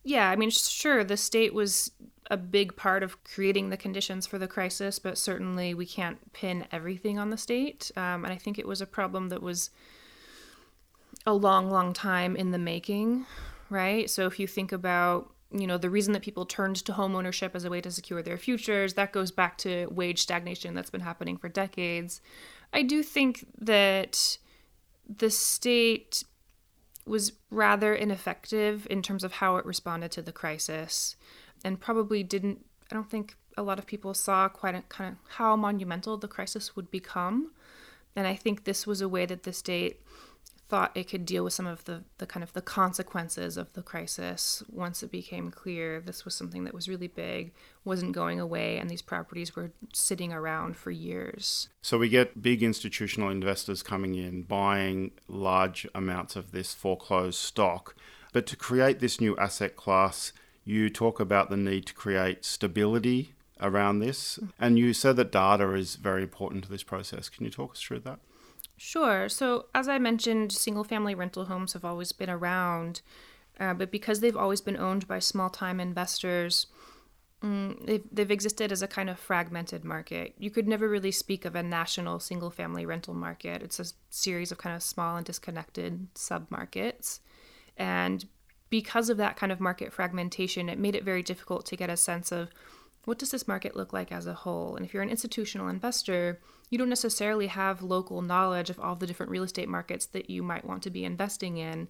Yeah, 0.03 0.29
I 0.29 0.35
mean, 0.35 0.49
sure, 0.49 1.03
the 1.03 1.17
state 1.17 1.53
was 1.53 1.91
a 2.31 2.37
big 2.37 2.75
part 2.75 3.03
of 3.03 3.23
creating 3.23 3.69
the 3.69 3.77
conditions 3.77 4.25
for 4.25 4.37
the 4.37 4.47
crisis, 4.47 4.99
but 4.99 5.17
certainly 5.17 5.73
we 5.73 5.85
can't 5.85 6.31
pin 6.31 6.65
everything 6.71 7.19
on 7.19 7.29
the 7.29 7.37
state. 7.37 7.91
Um, 7.95 8.23
and 8.23 8.33
I 8.33 8.37
think 8.37 8.57
it 8.57 8.67
was 8.67 8.81
a 8.81 8.85
problem 8.85 9.29
that 9.29 9.41
was 9.41 9.71
a 11.25 11.33
long, 11.33 11.69
long 11.69 11.93
time 11.93 12.35
in 12.35 12.51
the 12.51 12.57
making, 12.57 13.25
right? 13.69 14.09
So 14.09 14.25
if 14.25 14.39
you 14.39 14.47
think 14.47 14.71
about 14.71 15.31
you 15.51 15.65
know 15.65 15.77
the 15.77 15.89
reason 15.89 16.13
that 16.13 16.21
people 16.21 16.45
turned 16.45 16.75
to 16.75 16.93
home 16.93 17.15
ownership 17.15 17.55
as 17.55 17.65
a 17.65 17.69
way 17.69 17.81
to 17.81 17.91
secure 17.91 18.21
their 18.21 18.37
futures 18.37 18.93
that 18.93 19.11
goes 19.11 19.31
back 19.31 19.57
to 19.57 19.87
wage 19.87 20.21
stagnation 20.21 20.75
that's 20.75 20.89
been 20.89 21.01
happening 21.01 21.37
for 21.37 21.49
decades 21.49 22.21
i 22.73 22.81
do 22.81 23.01
think 23.01 23.45
that 23.57 24.37
the 25.07 25.29
state 25.29 26.23
was 27.05 27.33
rather 27.49 27.95
ineffective 27.95 28.85
in 28.89 29.01
terms 29.01 29.23
of 29.23 29.33
how 29.33 29.55
it 29.55 29.65
responded 29.65 30.11
to 30.11 30.21
the 30.21 30.31
crisis 30.31 31.15
and 31.63 31.79
probably 31.79 32.23
didn't 32.23 32.63
I 32.91 32.95
don't 32.95 33.09
think 33.09 33.35
a 33.57 33.63
lot 33.63 33.79
of 33.79 33.85
people 33.85 34.13
saw 34.13 34.49
quite 34.49 34.75
a, 34.75 34.81
kind 34.83 35.11
of 35.11 35.31
how 35.33 35.55
monumental 35.55 36.17
the 36.17 36.27
crisis 36.27 36.75
would 36.75 36.89
become. 36.89 37.51
And 38.15 38.25
I 38.25 38.35
think 38.35 38.63
this 38.63 38.87
was 38.87 39.01
a 39.01 39.09
way 39.09 39.25
that 39.25 39.43
the 39.43 39.53
state 39.53 40.01
thought 40.69 40.95
it 40.95 41.09
could 41.09 41.25
deal 41.25 41.43
with 41.43 41.53
some 41.53 41.65
of 41.65 41.83
the, 41.85 42.03
the 42.19 42.27
kind 42.27 42.43
of 42.43 42.53
the 42.53 42.61
consequences 42.61 43.57
of 43.57 43.73
the 43.73 43.81
crisis 43.81 44.63
once 44.71 45.01
it 45.01 45.11
became 45.11 45.49
clear 45.49 45.99
this 45.99 46.23
was 46.23 46.35
something 46.35 46.63
that 46.63 46.73
was 46.75 46.87
really 46.87 47.07
big 47.07 47.51
wasn't 47.83 48.11
going 48.11 48.39
away 48.39 48.77
and 48.77 48.89
these 48.89 49.01
properties 49.01 49.55
were 49.55 49.71
sitting 49.93 50.31
around 50.31 50.77
for 50.77 50.91
years. 50.91 51.69
So 51.81 51.97
we 51.97 52.07
get 52.07 52.41
big 52.41 52.61
institutional 52.61 53.29
investors 53.29 53.81
coming 53.81 54.13
in 54.13 54.43
buying 54.43 55.11
large 55.27 55.87
amounts 55.95 56.35
of 56.35 56.51
this 56.51 56.73
foreclosed 56.73 57.39
stock. 57.39 57.95
But 58.31 58.45
to 58.45 58.55
create 58.55 58.99
this 58.99 59.19
new 59.19 59.35
asset 59.37 59.75
class 59.75 60.31
you 60.69 60.87
talk 60.87 61.19
about 61.19 61.49
the 61.49 61.57
need 61.57 61.87
to 61.87 61.95
create 61.95 62.45
stability 62.45 63.33
around 63.59 63.99
this. 63.99 64.37
And 64.59 64.77
you 64.77 64.93
said 64.93 65.15
that 65.15 65.31
data 65.31 65.73
is 65.73 65.95
very 65.95 66.21
important 66.21 66.63
to 66.65 66.69
this 66.69 66.83
process. 66.83 67.27
Can 67.27 67.45
you 67.45 67.49
talk 67.49 67.71
us 67.71 67.81
through 67.81 68.01
that 68.01 68.19
Sure. 68.81 69.27
So, 69.27 69.65
as 69.75 69.89
I 69.89 69.99
mentioned, 69.99 70.53
single 70.53 70.85
family 70.85 71.13
rental 71.13 71.45
homes 71.45 71.73
have 71.73 71.83
always 71.83 72.13
been 72.13 72.29
around, 72.29 73.01
uh, 73.59 73.73
but 73.73 73.91
because 73.91 74.21
they've 74.21 74.37
always 74.37 74.61
been 74.61 74.77
owned 74.77 75.05
by 75.05 75.19
small 75.19 75.49
time 75.49 75.81
investors, 75.81 76.67
mm, 77.43 77.85
they've, 77.85 78.03
they've 78.09 78.31
existed 78.31 78.71
as 78.71 78.81
a 78.81 78.87
kind 78.87 79.09
of 79.09 79.19
fragmented 79.19 79.83
market. 79.83 80.33
You 80.37 80.49
could 80.49 80.65
never 80.65 80.87
really 80.87 81.11
speak 81.11 81.43
of 81.43 81.55
a 81.55 81.61
national 81.61 82.21
single 82.21 82.49
family 82.49 82.85
rental 82.85 83.13
market. 83.13 83.61
It's 83.61 83.81
a 83.81 83.85
series 84.11 84.49
of 84.49 84.59
kind 84.59 84.73
of 84.73 84.81
small 84.81 85.17
and 85.17 85.25
disconnected 85.25 86.07
sub 86.15 86.49
markets. 86.49 87.19
And 87.75 88.25
because 88.69 89.09
of 89.09 89.17
that 89.17 89.35
kind 89.35 89.51
of 89.51 89.59
market 89.59 89.91
fragmentation, 89.91 90.69
it 90.69 90.79
made 90.79 90.95
it 90.95 91.03
very 91.03 91.21
difficult 91.21 91.65
to 91.65 91.75
get 91.75 91.89
a 91.89 91.97
sense 91.97 92.31
of 92.31 92.49
what 93.03 93.19
does 93.19 93.31
this 93.31 93.45
market 93.45 93.75
look 93.75 93.91
like 93.91 94.13
as 94.13 94.25
a 94.25 94.33
whole? 94.33 94.77
And 94.77 94.85
if 94.85 94.93
you're 94.93 95.03
an 95.03 95.09
institutional 95.09 95.67
investor, 95.67 96.39
you 96.69 96.77
don't 96.77 96.89
necessarily 96.89 97.47
have 97.47 97.81
local 97.81 98.21
knowledge 98.21 98.69
of 98.69 98.79
all 98.79 98.95
the 98.95 99.07
different 99.07 99.31
real 99.31 99.43
estate 99.43 99.69
markets 99.69 100.05
that 100.07 100.29
you 100.29 100.43
might 100.43 100.65
want 100.65 100.83
to 100.83 100.89
be 100.89 101.03
investing 101.03 101.57
in. 101.57 101.87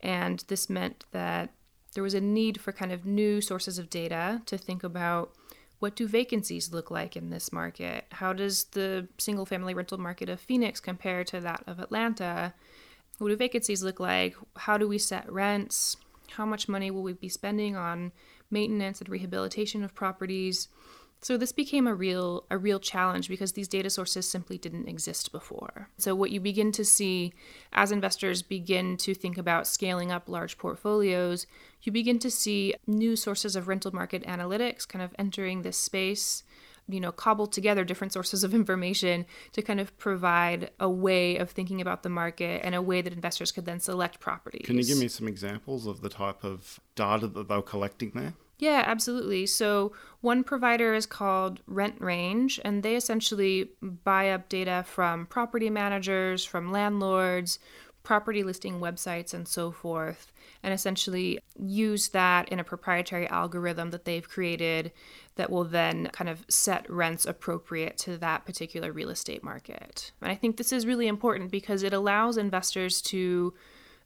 And 0.00 0.44
this 0.48 0.68
meant 0.68 1.04
that 1.12 1.52
there 1.94 2.02
was 2.02 2.14
a 2.14 2.20
need 2.20 2.60
for 2.60 2.72
kind 2.72 2.92
of 2.92 3.06
new 3.06 3.40
sources 3.40 3.78
of 3.78 3.88
data 3.88 4.42
to 4.46 4.58
think 4.58 4.84
about 4.84 5.32
what 5.78 5.94
do 5.94 6.08
vacancies 6.08 6.72
look 6.72 6.90
like 6.90 7.16
in 7.16 7.30
this 7.30 7.52
market? 7.52 8.06
How 8.12 8.32
does 8.32 8.64
the 8.64 9.08
single 9.18 9.46
family 9.46 9.74
rental 9.74 9.98
market 9.98 10.28
of 10.28 10.40
Phoenix 10.40 10.80
compare 10.80 11.22
to 11.24 11.40
that 11.40 11.62
of 11.66 11.78
Atlanta? 11.78 12.54
What 13.18 13.28
do 13.28 13.36
vacancies 13.36 13.82
look 13.82 14.00
like? 14.00 14.34
How 14.56 14.78
do 14.78 14.88
we 14.88 14.98
set 14.98 15.30
rents? 15.30 15.96
How 16.30 16.46
much 16.46 16.68
money 16.68 16.90
will 16.90 17.02
we 17.02 17.12
be 17.12 17.28
spending 17.28 17.76
on 17.76 18.12
maintenance 18.50 19.00
and 19.00 19.08
rehabilitation 19.08 19.84
of 19.84 19.94
properties? 19.94 20.68
So 21.22 21.36
this 21.36 21.52
became 21.52 21.86
a 21.86 21.94
real 21.94 22.44
a 22.50 22.58
real 22.58 22.78
challenge 22.78 23.28
because 23.28 23.52
these 23.52 23.68
data 23.68 23.90
sources 23.90 24.28
simply 24.28 24.58
didn't 24.58 24.88
exist 24.88 25.32
before. 25.32 25.88
So 25.98 26.14
what 26.14 26.30
you 26.30 26.40
begin 26.40 26.72
to 26.72 26.84
see 26.84 27.32
as 27.72 27.90
investors 27.90 28.42
begin 28.42 28.96
to 28.98 29.14
think 29.14 29.38
about 29.38 29.66
scaling 29.66 30.12
up 30.12 30.28
large 30.28 30.58
portfolios, 30.58 31.46
you 31.82 31.90
begin 31.90 32.18
to 32.20 32.30
see 32.30 32.74
new 32.86 33.16
sources 33.16 33.56
of 33.56 33.68
rental 33.68 33.94
market 33.94 34.24
analytics 34.24 34.86
kind 34.86 35.02
of 35.02 35.14
entering 35.18 35.62
this 35.62 35.78
space 35.78 36.42
you 36.88 37.00
know 37.00 37.12
cobble 37.12 37.46
together 37.46 37.84
different 37.84 38.12
sources 38.12 38.44
of 38.44 38.54
information 38.60 39.26
to 39.52 39.62
kind 39.62 39.80
of 39.80 39.96
provide 39.98 40.70
a 40.78 40.88
way 40.88 41.36
of 41.36 41.50
thinking 41.50 41.80
about 41.80 42.02
the 42.02 42.08
market 42.08 42.60
and 42.64 42.74
a 42.74 42.82
way 42.82 43.02
that 43.02 43.12
investors 43.12 43.52
could 43.52 43.64
then 43.64 43.80
select 43.80 44.20
properties. 44.20 44.66
Can 44.66 44.78
you 44.78 44.84
give 44.84 44.98
me 44.98 45.08
some 45.08 45.26
examples 45.28 45.86
of 45.86 46.00
the 46.00 46.08
type 46.08 46.44
of 46.44 46.80
data 46.94 47.26
that 47.26 47.48
they're 47.48 47.62
collecting 47.62 48.12
there? 48.14 48.34
Yeah, 48.58 48.84
absolutely. 48.86 49.46
So, 49.46 49.92
one 50.22 50.42
provider 50.42 50.94
is 50.94 51.04
called 51.04 51.60
RentRange, 51.68 52.58
and 52.64 52.82
they 52.82 52.96
essentially 52.96 53.70
buy 53.82 54.30
up 54.30 54.48
data 54.48 54.84
from 54.86 55.26
property 55.26 55.68
managers, 55.68 56.44
from 56.44 56.72
landlords, 56.72 57.58
property 58.02 58.42
listing 58.42 58.80
websites, 58.80 59.34
and 59.34 59.46
so 59.46 59.70
forth, 59.70 60.32
and 60.62 60.72
essentially 60.72 61.38
use 61.58 62.08
that 62.10 62.48
in 62.48 62.58
a 62.58 62.64
proprietary 62.64 63.28
algorithm 63.28 63.90
that 63.90 64.06
they've 64.06 64.28
created 64.28 64.90
that 65.34 65.50
will 65.50 65.64
then 65.64 66.06
kind 66.12 66.30
of 66.30 66.44
set 66.48 66.88
rents 66.88 67.26
appropriate 67.26 67.98
to 67.98 68.16
that 68.16 68.46
particular 68.46 68.90
real 68.90 69.10
estate 69.10 69.44
market. 69.44 70.12
And 70.22 70.30
I 70.30 70.34
think 70.34 70.56
this 70.56 70.72
is 70.72 70.86
really 70.86 71.08
important 71.08 71.50
because 71.50 71.82
it 71.82 71.92
allows 71.92 72.36
investors 72.36 73.02
to 73.02 73.52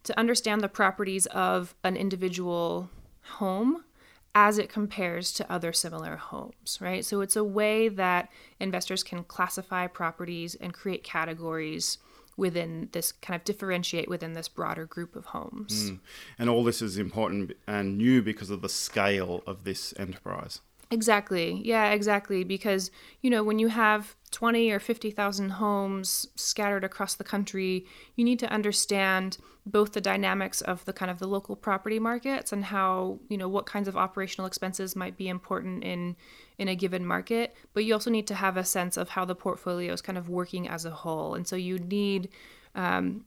to 0.03 0.19
understand 0.19 0.63
the 0.63 0.69
properties 0.69 1.27
of 1.27 1.75
an 1.85 1.95
individual 1.95 2.89
home 3.23 3.85
as 4.35 4.59
it 4.59 4.69
compares 4.69 5.33
to 5.33 5.53
other 5.53 5.73
similar 5.73 6.17
homes, 6.17 6.79
right? 6.81 7.05
So 7.05 7.21
it's 7.21 7.37
a 7.37 7.45
way 7.45 7.89
that 7.89 8.31
investors 8.61 9.03
can 9.03 9.25
classify 9.25 9.87
properties 9.87 10.55
and 10.55 10.73
create 10.73 11.03
categories 11.03 11.99
within 12.37 12.89
this 12.93 13.13
kind 13.13 13.37
of 13.37 13.45
differentiate 13.45 14.09
within 14.09 14.33
this 14.33 14.49
broader 14.49 14.87
group 14.87 15.17
of 15.17 15.27
homes. 15.27 15.91
Mm. 15.91 16.01
And 16.39 16.49
all 16.49 16.65
this 16.65 16.81
is 16.81 16.97
important 16.97 17.53
and 17.67 17.99
new 17.99 18.23
because 18.23 18.51
of 18.51 18.63
the 18.63 18.69
scale 18.69 19.43
of 19.47 19.65
this 19.65 19.93
enterprise. 19.99 20.61
Exactly. 20.93 21.63
Yeah, 21.65 21.91
exactly. 21.93 22.43
Because, 22.43 22.91
you 23.23 23.31
know, 23.31 23.45
when 23.45 23.61
you 23.61 23.69
have 23.69 24.17
20 24.33 24.71
or 24.73 24.81
50,000 24.81 25.51
homes 25.51 26.27
scattered 26.35 26.83
across 26.83 27.15
the 27.15 27.23
country, 27.25 27.87
you 28.17 28.25
need 28.25 28.41
to 28.41 28.51
understand 28.51 29.39
both 29.67 29.93
the 29.93 30.01
dynamics 30.01 30.63
of 30.63 30.85
the 30.87 30.93
kind 30.93 31.11
of 31.11 31.19
the 31.21 31.29
local 31.29 31.55
property 31.55 32.01
markets 32.01 32.53
and 32.53 32.65
how, 32.65 33.21
you 33.29 33.37
know, 33.37 33.49
what 33.49 33.67
kinds 33.67 33.87
of 33.87 33.97
operational 33.97 34.47
expenses 34.49 34.97
might 34.97 35.17
be 35.17 35.29
important 35.29 35.85
in 35.85 36.17
in 36.59 36.69
a 36.69 36.75
given 36.75 37.07
market, 37.07 37.55
but 37.73 37.85
you 37.85 37.95
also 37.95 38.11
need 38.11 38.27
to 38.27 38.35
have 38.35 38.57
a 38.57 38.65
sense 38.65 38.97
of 38.97 39.09
how 39.11 39.25
the 39.25 39.35
portfolio 39.35 39.93
is 39.93 40.03
kind 40.03 40.19
of 40.19 40.29
working 40.29 40.69
as 40.69 40.85
a 40.85 40.91
whole. 40.91 41.35
And 41.35 41.47
so 41.47 41.57
you 41.57 41.79
need 41.79 42.29
um, 42.75 43.25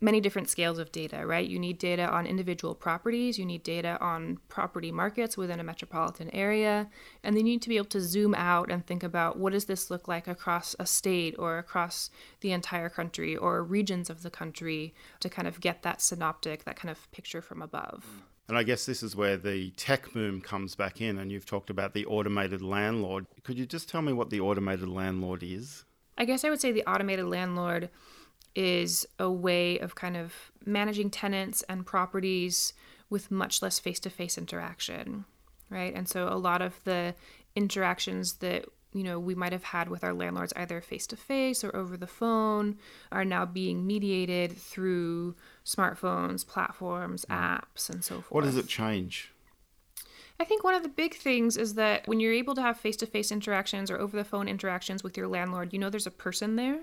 many 0.00 0.20
different 0.20 0.48
scales 0.48 0.78
of 0.78 0.92
data, 0.92 1.26
right? 1.26 1.48
You 1.48 1.58
need 1.58 1.78
data 1.78 2.08
on 2.08 2.26
individual 2.26 2.74
properties, 2.74 3.38
you 3.38 3.44
need 3.44 3.62
data 3.62 3.98
on 4.00 4.38
property 4.48 4.92
markets 4.92 5.36
within 5.36 5.60
a 5.60 5.64
metropolitan 5.64 6.30
area, 6.34 6.88
and 7.22 7.36
then 7.36 7.46
you 7.46 7.52
need 7.54 7.62
to 7.62 7.68
be 7.68 7.76
able 7.76 7.86
to 7.86 8.00
zoom 8.00 8.34
out 8.34 8.70
and 8.70 8.86
think 8.86 9.02
about 9.02 9.38
what 9.38 9.52
does 9.52 9.66
this 9.66 9.90
look 9.90 10.08
like 10.08 10.28
across 10.28 10.76
a 10.78 10.86
state 10.86 11.34
or 11.38 11.58
across 11.58 12.10
the 12.40 12.52
entire 12.52 12.88
country 12.88 13.36
or 13.36 13.62
regions 13.62 14.08
of 14.08 14.22
the 14.22 14.30
country 14.30 14.94
to 15.20 15.28
kind 15.28 15.48
of 15.48 15.60
get 15.60 15.82
that 15.82 16.00
synoptic, 16.00 16.64
that 16.64 16.76
kind 16.76 16.90
of 16.90 17.10
picture 17.10 17.42
from 17.42 17.60
above. 17.60 18.22
And 18.48 18.56
I 18.56 18.62
guess 18.62 18.86
this 18.86 19.02
is 19.02 19.16
where 19.16 19.36
the 19.36 19.70
tech 19.70 20.12
boom 20.12 20.40
comes 20.40 20.76
back 20.76 21.00
in, 21.00 21.18
and 21.18 21.32
you've 21.32 21.46
talked 21.46 21.68
about 21.68 21.94
the 21.94 22.06
automated 22.06 22.62
landlord. 22.62 23.26
Could 23.42 23.58
you 23.58 23.66
just 23.66 23.88
tell 23.88 24.02
me 24.02 24.12
what 24.12 24.30
the 24.30 24.40
automated 24.40 24.88
landlord 24.88 25.42
is? 25.42 25.84
I 26.16 26.24
guess 26.24 26.44
I 26.44 26.50
would 26.50 26.60
say 26.60 26.70
the 26.70 26.88
automated 26.88 27.26
landlord 27.26 27.90
is 28.56 29.06
a 29.18 29.30
way 29.30 29.78
of 29.78 29.94
kind 29.94 30.16
of 30.16 30.50
managing 30.64 31.10
tenants 31.10 31.62
and 31.68 31.86
properties 31.86 32.72
with 33.10 33.30
much 33.30 33.62
less 33.62 33.78
face 33.78 34.00
to 34.00 34.10
face 34.10 34.36
interaction, 34.36 35.24
right? 35.70 35.94
And 35.94 36.08
so 36.08 36.28
a 36.28 36.34
lot 36.34 36.62
of 36.62 36.82
the 36.84 37.14
interactions 37.54 38.34
that 38.34 38.64
you 38.92 39.02
know 39.02 39.18
we 39.18 39.34
might 39.34 39.52
have 39.52 39.62
had 39.62 39.88
with 39.88 40.02
our 40.02 40.14
landlords 40.14 40.52
either 40.56 40.80
face 40.80 41.06
to 41.08 41.16
face 41.16 41.62
or 41.62 41.74
over 41.76 41.96
the 41.96 42.06
phone 42.06 42.76
are 43.12 43.24
now 43.24 43.44
being 43.44 43.86
mediated 43.86 44.56
through 44.56 45.36
smartphones, 45.64 46.46
platforms, 46.46 47.26
mm. 47.28 47.36
apps, 47.36 47.90
and 47.90 48.02
so 48.02 48.16
forth. 48.16 48.30
What 48.30 48.44
does 48.44 48.56
it 48.56 48.68
change? 48.68 49.32
I 50.38 50.44
think 50.44 50.64
one 50.64 50.74
of 50.74 50.82
the 50.82 50.88
big 50.90 51.14
things 51.14 51.56
is 51.56 51.74
that 51.74 52.06
when 52.06 52.20
you're 52.20 52.32
able 52.32 52.54
to 52.56 52.62
have 52.62 52.78
face 52.78 52.96
to 52.98 53.06
face 53.06 53.32
interactions 53.32 53.90
or 53.90 53.98
over 53.98 54.16
the 54.16 54.24
phone 54.24 54.48
interactions 54.48 55.02
with 55.02 55.16
your 55.16 55.28
landlord, 55.28 55.72
you 55.72 55.78
know 55.78 55.88
there's 55.88 56.06
a 56.06 56.10
person 56.10 56.56
there 56.56 56.80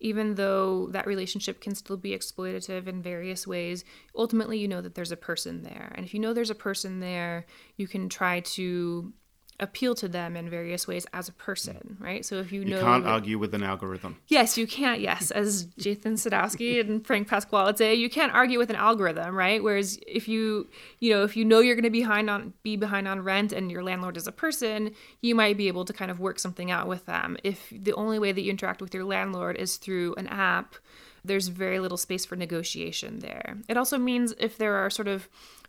even 0.00 0.34
though 0.34 0.86
that 0.88 1.06
relationship 1.06 1.60
can 1.60 1.74
still 1.74 1.96
be 1.96 2.16
exploitative 2.16 2.86
in 2.86 3.02
various 3.02 3.46
ways, 3.46 3.84
ultimately 4.14 4.58
you 4.58 4.68
know 4.68 4.80
that 4.80 4.94
there's 4.94 5.12
a 5.12 5.16
person 5.16 5.62
there. 5.62 5.92
And 5.96 6.04
if 6.06 6.14
you 6.14 6.20
know 6.20 6.32
there's 6.32 6.50
a 6.50 6.54
person 6.54 7.00
there, 7.00 7.46
you 7.76 7.88
can 7.88 8.08
try 8.08 8.40
to 8.40 9.12
appeal 9.60 9.94
to 9.96 10.08
them 10.08 10.36
in 10.36 10.48
various 10.48 10.86
ways 10.86 11.06
as 11.12 11.28
a 11.28 11.32
person, 11.32 11.96
right? 12.00 12.24
So 12.24 12.36
if 12.36 12.52
you, 12.52 12.60
you 12.60 12.66
know, 12.66 12.76
you 12.76 12.82
can't 12.82 13.04
that, 13.04 13.10
argue 13.10 13.38
with 13.38 13.54
an 13.54 13.62
algorithm. 13.62 14.16
Yes, 14.28 14.56
you 14.56 14.66
can't. 14.66 15.00
Yes, 15.00 15.30
as 15.30 15.66
Jathan 15.78 16.14
Sadowski 16.14 16.80
and 16.80 17.06
Frank 17.06 17.28
Pasquale 17.28 17.66
would 17.66 17.78
say, 17.78 17.94
you 17.94 18.08
can't 18.08 18.32
argue 18.32 18.58
with 18.58 18.70
an 18.70 18.76
algorithm, 18.76 19.34
right? 19.34 19.62
Whereas 19.62 19.98
if 20.06 20.28
you, 20.28 20.68
you 21.00 21.12
know, 21.12 21.24
if 21.24 21.36
you 21.36 21.44
know 21.44 21.60
you're 21.60 21.74
going 21.74 21.84
to 21.84 21.90
be 21.90 22.00
behind 22.00 22.30
on 22.30 22.52
be 22.62 22.76
behind 22.76 23.08
on 23.08 23.20
rent 23.20 23.52
and 23.52 23.70
your 23.70 23.82
landlord 23.82 24.16
is 24.16 24.26
a 24.26 24.32
person, 24.32 24.94
you 25.20 25.34
might 25.34 25.56
be 25.56 25.68
able 25.68 25.84
to 25.84 25.92
kind 25.92 26.10
of 26.10 26.20
work 26.20 26.38
something 26.38 26.70
out 26.70 26.86
with 26.86 27.06
them. 27.06 27.36
If 27.42 27.72
the 27.72 27.94
only 27.94 28.18
way 28.18 28.32
that 28.32 28.42
you 28.42 28.50
interact 28.50 28.80
with 28.80 28.94
your 28.94 29.04
landlord 29.04 29.56
is 29.56 29.76
through 29.76 30.14
an 30.16 30.28
app, 30.28 30.76
there's 31.24 31.48
very 31.48 31.78
little 31.78 31.98
space 31.98 32.24
for 32.24 32.36
negotiation 32.36 33.18
there. 33.18 33.58
It 33.68 33.76
also 33.76 33.98
means 33.98 34.34
if 34.38 34.56
there 34.56 34.74
are 34.76 34.90
sort 34.90 35.08
of 35.08 35.28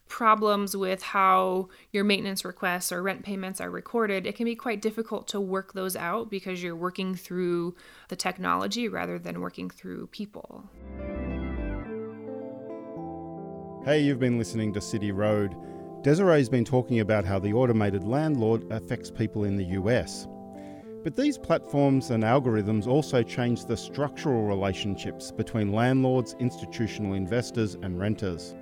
problems 0.09 0.75
with 0.75 1.01
how 1.01 1.69
your 1.91 2.03
maintenance 2.03 2.43
requests 2.43 2.91
or 2.91 3.01
rent 3.01 3.23
payments 3.23 3.61
are 3.61 3.69
recorded, 3.69 4.27
it 4.27 4.35
can 4.35 4.43
be 4.43 4.55
quite 4.55 4.81
difficult 4.81 5.27
to 5.29 5.39
work 5.39 5.73
those 5.73 5.95
out 5.95 6.29
because 6.29 6.61
you're 6.61 6.75
working 6.75 7.15
through 7.15 7.75
the 8.09 8.15
technology 8.15 8.89
rather 8.89 9.17
than 9.17 9.39
working 9.39 9.69
through 9.69 10.07
people. 10.07 10.65
Hey, 13.85 14.01
you've 14.01 14.19
been 14.19 14.37
listening 14.37 14.73
to 14.73 14.81
City 14.81 15.13
Road. 15.13 15.55
Desiree's 16.01 16.49
been 16.49 16.65
talking 16.65 16.99
about 16.99 17.23
how 17.23 17.39
the 17.39 17.53
automated 17.53 18.03
landlord 18.03 18.69
affects 18.71 19.09
people 19.09 19.45
in 19.45 19.55
the 19.55 19.65
US. 19.65 20.27
But 21.03 21.15
these 21.15 21.37
platforms 21.37 22.09
and 22.09 22.23
algorithms 22.23 22.87
also 22.87 23.23
change 23.23 23.65
the 23.65 23.77
structural 23.77 24.43
relationships 24.43 25.31
between 25.31 25.71
landlords, 25.71 26.35
institutional 26.39 27.13
investors, 27.13 27.75
and 27.75 27.97
renters. 27.97 28.55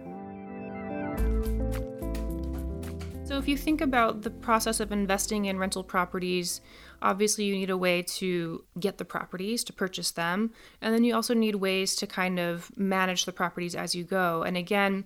So, 3.28 3.38
if 3.38 3.46
you 3.50 3.58
think 3.58 3.82
about 3.82 4.22
the 4.22 4.30
process 4.30 4.80
of 4.80 4.94
investing 4.94 5.48
in 5.48 5.60
rental 5.60 5.84
properties, 5.84 6.62
obviously 7.02 7.44
you 7.44 7.56
need 7.56 7.70
a 7.70 7.76
way 7.76 8.02
to 8.04 8.64
get 8.80 9.00
the 9.00 9.04
properties, 9.04 9.66
to 9.66 9.74
purchase 9.74 10.12
them, 10.12 10.54
and 10.82 10.94
then 10.94 11.04
you 11.04 11.14
also 11.14 11.34
need 11.34 11.56
ways 11.56 11.94
to 11.98 12.08
kind 12.08 12.40
of 12.40 12.72
manage 12.78 13.26
the 13.26 13.34
properties 13.34 13.76
as 13.76 13.94
you 13.94 14.06
go. 14.06 14.44
And 14.44 14.56
again, 14.56 15.04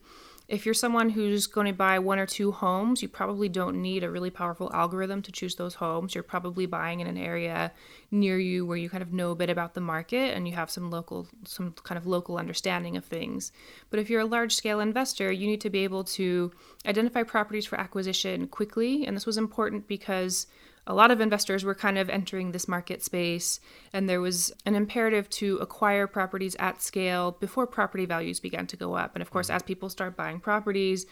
if 0.52 0.66
you're 0.66 0.76
someone 0.76 1.10
who's 1.10 1.48
going 1.48 1.68
to 1.68 1.74
buy 1.74 1.98
one 1.98 2.20
or 2.20 2.26
two 2.26 2.52
homes, 2.52 3.02
you 3.02 3.08
probably 3.08 3.48
don't 3.48 3.82
need 3.82 4.04
a 4.04 4.12
really 4.12 4.30
powerful 4.30 4.70
algorithm 4.74 5.22
to 5.22 5.32
choose 5.32 5.56
those 5.56 5.76
homes. 5.76 6.14
You're 6.14 6.26
probably 6.26 6.66
buying 6.66 7.00
in 7.00 7.08
an 7.08 7.18
area 7.18 7.72
near 8.12 8.38
you 8.38 8.66
where 8.66 8.76
you 8.76 8.90
kind 8.90 9.02
of 9.02 9.14
know 9.14 9.32
a 9.32 9.36
bit 9.36 9.50
about 9.50 9.76
the 9.76 9.82
market 9.82 10.36
and 10.36 10.46
you 10.46 10.54
have 10.56 10.70
some 10.70 10.92
local 10.92 11.26
some 11.46 11.72
kind 11.84 11.98
of 11.98 12.06
local 12.06 12.38
understanding 12.38 12.98
of 12.98 13.06
things. 13.06 13.54
But 13.90 14.02
if 14.02 14.10
you're 14.10 14.20
a 14.20 14.26
large 14.26 14.54
scale 14.54 14.82
investor, 14.82 15.32
you 15.32 15.48
need 15.48 15.62
to 15.62 15.70
be 15.70 15.86
able 15.86 16.04
to 16.04 16.52
identify 16.86 17.24
properties 17.24 17.66
for 17.66 17.80
acquisition 17.80 18.48
quickly, 18.48 19.08
and 19.08 19.16
this 19.16 19.26
was 19.26 19.38
important 19.38 19.88
because 19.88 20.48
a 20.88 20.94
lot 20.94 21.12
of 21.12 21.22
investors 21.22 21.64
were 21.64 21.76
kind 21.76 21.98
of 21.98 22.10
entering 22.10 22.52
this 22.52 22.68
market 22.68 23.04
space, 23.04 23.60
and 23.94 24.10
there 24.10 24.22
was 24.22 24.52
an 24.66 24.76
imperative 24.76 25.30
to 25.30 25.58
acquire 25.58 26.08
properties 26.08 26.56
at 26.60 26.82
scale 26.82 27.38
before 27.40 27.68
property 27.68 28.06
values 28.06 28.40
began 28.40 28.66
to 28.68 28.78
go 28.78 28.96
up. 28.96 29.16
And 29.16 29.22
of 29.22 29.30
course, 29.30 29.48
mm-hmm. 29.48 29.58
as 29.58 29.64
people 29.64 29.90
start 29.90 30.18
buying 30.18 30.40
properties, 30.40 31.06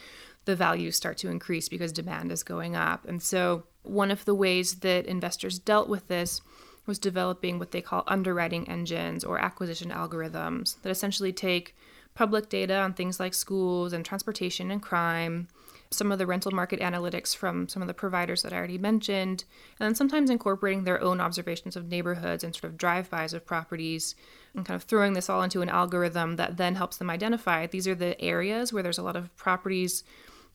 the 0.45 0.55
values 0.55 0.95
start 0.95 1.17
to 1.19 1.29
increase 1.29 1.69
because 1.69 1.91
demand 1.91 2.31
is 2.31 2.41
going 2.43 2.75
up. 2.75 3.07
And 3.07 3.21
so, 3.21 3.63
one 3.83 4.11
of 4.11 4.25
the 4.25 4.35
ways 4.35 4.75
that 4.75 5.05
investors 5.05 5.59
dealt 5.59 5.87
with 5.87 6.07
this 6.07 6.41
was 6.85 6.97
developing 6.97 7.59
what 7.59 7.71
they 7.71 7.81
call 7.81 8.03
underwriting 8.07 8.67
engines 8.67 9.23
or 9.23 9.37
acquisition 9.37 9.91
algorithms 9.91 10.81
that 10.81 10.89
essentially 10.89 11.31
take 11.31 11.75
public 12.15 12.49
data 12.49 12.75
on 12.75 12.93
things 12.93 13.19
like 13.19 13.33
schools 13.33 13.93
and 13.93 14.03
transportation 14.03 14.71
and 14.71 14.81
crime 14.81 15.47
some 15.91 16.11
of 16.11 16.19
the 16.19 16.27
rental 16.27 16.51
market 16.51 16.79
analytics 16.79 17.35
from 17.35 17.67
some 17.67 17.81
of 17.81 17.87
the 17.87 17.93
providers 17.93 18.43
that 18.43 18.53
I 18.53 18.57
already 18.57 18.77
mentioned, 18.77 19.43
and 19.79 19.87
then 19.87 19.95
sometimes 19.95 20.29
incorporating 20.29 20.83
their 20.83 21.01
own 21.01 21.19
observations 21.19 21.75
of 21.75 21.89
neighborhoods 21.89 22.43
and 22.43 22.55
sort 22.55 22.65
of 22.65 22.77
drive-bys 22.77 23.33
of 23.33 23.45
properties 23.45 24.13
and 24.53 24.65
kind 24.65 24.75
of 24.75 24.83
throwing 24.83 25.13
this 25.13 25.29
all 25.29 25.41
into 25.41 25.61
an 25.61 25.69
algorithm 25.69 26.35
that 26.35 26.57
then 26.57 26.75
helps 26.75 26.97
them 26.97 27.09
identify 27.09 27.65
these 27.65 27.87
are 27.87 27.95
the 27.95 28.19
areas 28.21 28.71
where 28.71 28.83
there's 28.83 28.99
a 28.99 29.03
lot 29.03 29.15
of 29.15 29.35
properties 29.35 30.03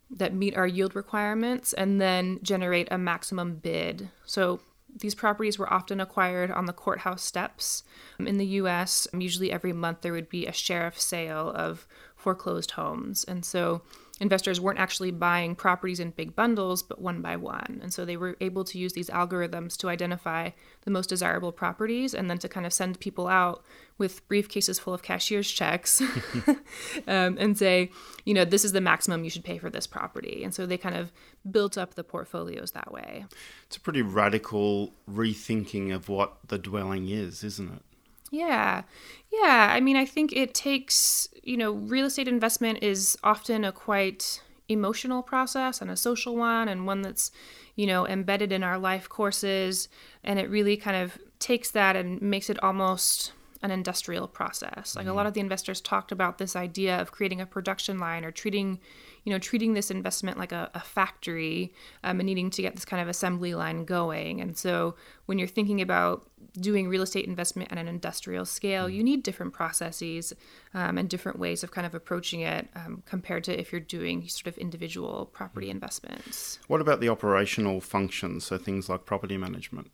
that 0.09 0.35
meet 0.35 0.57
our 0.57 0.67
yield 0.67 0.95
requirements 0.95 1.73
and 1.73 2.01
then 2.01 2.39
generate 2.43 2.87
a 2.91 2.99
maximum 2.99 3.57
bid. 3.57 4.11
So 4.25 4.61
these 4.97 5.15
properties 5.17 5.59
were 5.59 5.73
often 5.73 6.01
acquired 6.01 6.53
on 6.53 6.67
the 6.67 6.73
courthouse 6.73 7.23
steps. 7.23 7.83
In 8.21 8.39
the 8.39 8.47
US, 8.47 9.09
usually 9.13 9.51
every 9.51 9.73
month 9.73 10.03
there 10.03 10.13
would 10.13 10.29
be 10.29 10.47
a 10.47 10.53
sheriff 10.53 11.01
sale 11.01 11.51
of 11.57 11.89
foreclosed 12.15 12.73
homes. 12.73 13.25
And 13.25 13.45
so 13.45 13.83
investors 14.21 14.61
weren't 14.61 14.79
actually 14.79 15.11
buying 15.11 15.55
properties 15.55 15.99
in 15.99 16.11
big 16.11 16.37
bundles, 16.37 16.83
but 16.83 17.01
one 17.01 17.21
by 17.21 17.37
one. 17.37 17.81
And 17.83 17.93
so 17.93 18.05
they 18.05 18.17
were 18.17 18.37
able 18.41 18.65
to 18.65 18.79
use 18.79 18.93
these 18.93 19.11
algorithms 19.11 19.77
to 19.79 19.89
identify 19.89 20.51
the 20.83 20.91
most 20.91 21.09
desirable 21.09 21.53
properties 21.53 22.15
and 22.15 22.31
then 22.31 22.39
to 22.39 22.49
kind 22.49 22.65
of 22.65 22.73
send 22.73 23.01
people 23.01 23.27
out 23.27 23.65
with 23.99 24.27
briefcases 24.29 24.81
full 24.81 24.95
of 24.95 25.03
cashier's 25.03 25.51
checks 25.51 26.01
um, 27.07 27.37
and 27.39 27.59
say, 27.59 27.91
you 28.25 28.35
know, 28.35 28.45
this 28.45 28.65
is 28.65 28.73
the 28.73 28.81
maximum 28.81 29.25
you 29.25 29.31
should 29.31 29.45
pay 29.45 29.59
for 29.59 29.71
this 29.71 29.87
property. 29.87 30.45
And 30.45 30.55
so 30.55 30.67
they 30.67 30.79
kind 30.79 30.97
of 30.97 31.13
built 31.51 31.77
up 31.77 31.95
the 31.95 32.05
portfolios 32.05 32.73
that 32.73 32.93
way. 32.93 33.25
It's 33.67 33.77
a 33.77 33.81
pretty 33.81 34.03
radical 34.03 34.95
rethinking 35.11 35.95
of 35.95 36.09
what 36.09 36.37
the 36.47 36.59
dwelling 36.59 37.09
is, 37.09 37.43
isn't 37.43 37.73
it? 37.73 37.83
Yeah. 38.31 38.83
Yeah. 39.33 39.69
I 39.73 39.81
mean, 39.81 39.97
I 39.97 40.05
think 40.05 40.33
it 40.33 40.55
takes, 40.55 41.29
you 41.43 41.57
know, 41.57 41.73
real 41.73 42.07
estate 42.07 42.29
investment 42.29 42.83
is 42.83 43.17
often 43.23 43.65
a 43.65 43.73
quite 43.73 44.43
emotional 44.69 45.23
process 45.23 45.81
and 45.81 45.91
a 45.91 45.97
social 45.97 46.37
one 46.37 46.69
and 46.69 46.87
one 46.87 47.03
that's, 47.03 47.31
you 47.77 47.87
know, 47.87 48.07
embedded 48.07 48.51
in 48.53 48.63
our 48.63 48.79
life 48.79 49.09
courses. 49.09 49.89
And 50.23 50.39
it 50.39 50.49
really 50.49 50.77
kind 50.77 50.97
of 50.97 51.19
takes 51.39 51.71
that 51.73 51.97
and 51.97 52.21
makes 52.23 52.49
it 52.49 52.63
almost 52.63 53.33
an 53.65 53.71
industrial 53.71 54.29
process. 54.29 54.95
Like 54.95 55.05
mm-hmm. 55.05 55.13
a 55.13 55.15
lot 55.15 55.23
mm-hmm. 55.23 55.29
of 55.29 55.35
the 55.35 55.41
investors 55.41 55.81
talked 55.81 56.13
about 56.13 56.37
this 56.37 56.55
idea 56.55 57.01
of 57.01 57.13
creating 57.13 57.41
a 57.41 57.47
production 57.47 57.99
line 57.99 58.23
or 58.23 58.31
treating, 58.31 58.79
you 59.25 59.33
know, 59.33 59.39
treating 59.39 59.73
this 59.73 59.91
investment 59.91 60.39
like 60.39 60.53
a, 60.53 60.71
a 60.75 60.81
factory 60.81 61.73
um, 62.05 62.21
and 62.21 62.27
needing 62.27 62.51
to 62.51 62.61
get 62.61 62.75
this 62.75 62.85
kind 62.85 63.01
of 63.01 63.09
assembly 63.09 63.55
line 63.55 63.87
going. 63.87 64.43
And 64.43 64.57
so 64.57 64.97
when 65.25 65.39
you're 65.39 65.49
thinking 65.49 65.81
about 65.81 66.29
doing 66.61 66.89
real 66.89 67.01
estate 67.01 67.25
investment 67.25 67.73
at 67.73 67.79
an 67.79 67.89
industrial 67.89 68.45
scale, 68.45 68.87
you 68.87 69.03
need 69.03 69.23
different 69.23 69.55
processes 69.55 70.35
um, 70.75 70.99
and 70.99 71.09
different 71.09 71.39
ways 71.39 71.65
of 71.65 71.71
kind 71.71 71.87
of 71.87 71.95
approaching 71.95 72.41
it 72.41 72.69
um, 72.77 73.03
compared 73.07 73.45
to 73.45 73.59
if 73.59 73.73
you're 73.73 73.81
doing 73.81 74.29
sort 74.29 74.47
of 74.47 74.59
individual 74.59 75.25
property 75.33 75.71
investments. 75.71 76.59
What 76.69 76.83
about 76.83 77.01
the 77.01 77.09
operational 77.09 77.81
functions? 77.81 78.45
So 78.45 78.59
things 78.59 78.91
like 78.91 79.07
property 79.07 79.39
management. 79.39 79.91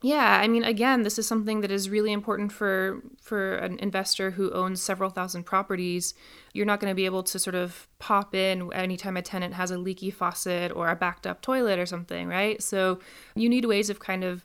Yeah, 0.00 0.38
I 0.40 0.46
mean, 0.46 0.62
again, 0.62 1.02
this 1.02 1.18
is 1.18 1.26
something 1.26 1.60
that 1.62 1.72
is 1.72 1.90
really 1.90 2.12
important 2.12 2.52
for 2.52 3.02
for 3.20 3.56
an 3.56 3.80
investor 3.80 4.30
who 4.30 4.52
owns 4.52 4.80
several 4.80 5.10
thousand 5.10 5.42
properties. 5.42 6.14
You're 6.52 6.66
not 6.66 6.78
going 6.78 6.90
to 6.90 6.94
be 6.94 7.04
able 7.04 7.24
to 7.24 7.38
sort 7.38 7.56
of 7.56 7.88
pop 7.98 8.32
in 8.32 8.72
anytime 8.72 9.16
a 9.16 9.22
tenant 9.22 9.54
has 9.54 9.72
a 9.72 9.78
leaky 9.78 10.12
faucet 10.12 10.70
or 10.74 10.88
a 10.88 10.94
backed 10.94 11.26
up 11.26 11.42
toilet 11.42 11.80
or 11.80 11.86
something, 11.86 12.28
right? 12.28 12.62
So 12.62 13.00
you 13.34 13.48
need 13.48 13.64
ways 13.64 13.90
of 13.90 13.98
kind 13.98 14.22
of 14.22 14.44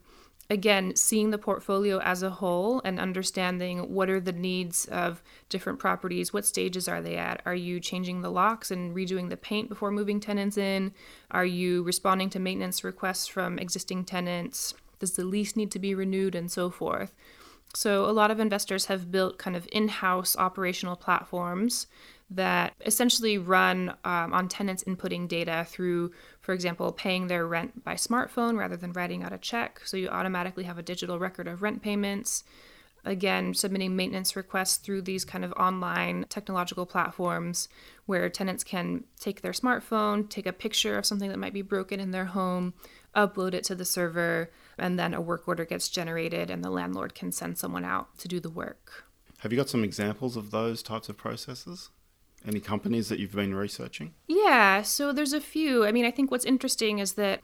again, 0.49 0.95
seeing 0.95 1.29
the 1.29 1.37
portfolio 1.37 1.99
as 1.99 2.21
a 2.21 2.29
whole 2.29 2.81
and 2.83 2.99
understanding 2.99 3.93
what 3.93 4.09
are 4.09 4.19
the 4.19 4.31
needs 4.31 4.85
of 4.85 5.23
different 5.49 5.79
properties, 5.79 6.33
what 6.33 6.45
stages 6.45 6.87
are 6.87 7.01
they 7.01 7.15
at? 7.15 7.41
Are 7.45 7.55
you 7.55 7.79
changing 7.79 8.21
the 8.21 8.29
locks 8.29 8.69
and 8.69 8.95
redoing 8.95 9.29
the 9.29 9.37
paint 9.37 9.69
before 9.69 9.89
moving 9.89 10.19
tenants 10.19 10.57
in? 10.57 10.93
Are 11.31 11.45
you 11.45 11.83
responding 11.83 12.29
to 12.31 12.39
maintenance 12.39 12.83
requests 12.83 13.27
from 13.27 13.57
existing 13.57 14.05
tenants? 14.05 14.73
Does 15.03 15.17
the 15.17 15.25
lease 15.25 15.57
need 15.57 15.69
to 15.71 15.79
be 15.79 15.93
renewed 15.93 16.33
and 16.33 16.49
so 16.49 16.69
forth? 16.69 17.13
So, 17.75 18.05
a 18.05 18.15
lot 18.15 18.31
of 18.31 18.39
investors 18.39 18.85
have 18.85 19.11
built 19.11 19.37
kind 19.37 19.53
of 19.53 19.67
in 19.69 19.89
house 19.89 20.37
operational 20.37 20.95
platforms 20.95 21.87
that 22.29 22.73
essentially 22.85 23.37
run 23.37 23.89
um, 24.05 24.31
on 24.31 24.47
tenants 24.47 24.85
inputting 24.85 25.27
data 25.27 25.65
through, 25.67 26.13
for 26.39 26.53
example, 26.53 26.93
paying 26.93 27.27
their 27.27 27.45
rent 27.45 27.83
by 27.83 27.95
smartphone 27.95 28.57
rather 28.57 28.77
than 28.77 28.93
writing 28.93 29.23
out 29.23 29.33
a 29.33 29.37
check. 29.37 29.81
So 29.83 29.97
you 29.97 30.07
automatically 30.07 30.63
have 30.63 30.77
a 30.77 30.81
digital 30.81 31.19
record 31.19 31.49
of 31.49 31.61
rent 31.61 31.81
payments. 31.81 32.45
Again, 33.03 33.53
submitting 33.53 33.97
maintenance 33.97 34.37
requests 34.37 34.77
through 34.77 35.01
these 35.01 35.25
kind 35.25 35.43
of 35.43 35.51
online 35.57 36.27
technological 36.29 36.85
platforms 36.85 37.67
where 38.05 38.29
tenants 38.29 38.63
can 38.63 39.03
take 39.19 39.41
their 39.41 39.51
smartphone, 39.51 40.29
take 40.29 40.45
a 40.45 40.53
picture 40.53 40.97
of 40.97 41.05
something 41.05 41.27
that 41.27 41.39
might 41.39 41.51
be 41.51 41.61
broken 41.61 41.99
in 41.99 42.11
their 42.11 42.27
home, 42.27 42.73
upload 43.15 43.53
it 43.53 43.63
to 43.65 43.75
the 43.75 43.85
server, 43.85 44.49
and 44.77 44.97
then 44.97 45.13
a 45.13 45.21
work 45.21 45.47
order 45.47 45.65
gets 45.65 45.89
generated 45.89 46.49
and 46.49 46.63
the 46.63 46.69
landlord 46.69 47.15
can 47.15 47.31
send 47.31 47.57
someone 47.57 47.85
out 47.85 48.17
to 48.19 48.27
do 48.27 48.39
the 48.39 48.49
work. 48.49 49.05
Have 49.39 49.51
you 49.51 49.57
got 49.57 49.69
some 49.69 49.83
examples 49.83 50.37
of 50.37 50.51
those 50.51 50.81
types 50.81 51.09
of 51.09 51.17
processes? 51.17 51.89
Any 52.45 52.59
companies 52.59 53.09
that 53.09 53.19
you've 53.19 53.35
been 53.35 53.55
researching? 53.55 54.13
Yeah, 54.27 54.81
so 54.81 55.13
there's 55.13 55.33
a 55.33 55.41
few. 55.41 55.85
I 55.85 55.91
mean, 55.91 56.05
I 56.05 56.11
think 56.11 56.31
what's 56.31 56.45
interesting 56.45 56.99
is 56.99 57.13
that 57.13 57.41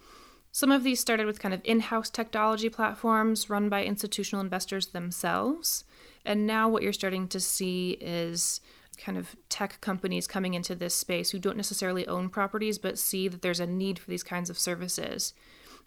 some 0.52 0.72
of 0.72 0.84
these 0.84 1.00
started 1.00 1.26
with 1.26 1.40
kind 1.40 1.54
of 1.54 1.62
in 1.64 1.80
house 1.80 2.10
technology 2.10 2.70
platforms 2.70 3.50
run 3.50 3.70
by 3.70 3.84
institutional 3.84 4.42
investors 4.42 4.88
themselves. 4.88 5.84
And 6.26 6.48
now 6.48 6.68
what 6.68 6.84
you're 6.84 6.94
starting 6.94 7.28
to 7.30 7.40
see 7.40 7.92
is 8.02 8.62
kind 8.98 9.18
of 9.18 9.36
tech 9.48 9.80
companies 9.80 10.28
coming 10.28 10.54
into 10.54 10.76
this 10.76 10.94
space 10.94 11.30
who 11.30 11.40
don't 11.40 11.58
necessarily 11.58 12.06
own 12.08 12.30
properties 12.30 12.78
but 12.78 13.00
see 13.00 13.28
that 13.28 13.42
there's 13.42 13.62
a 13.62 13.68
need 13.68 13.98
for 13.98 14.10
these 14.10 14.24
kinds 14.24 14.50
of 14.50 14.60
services. 14.60 15.34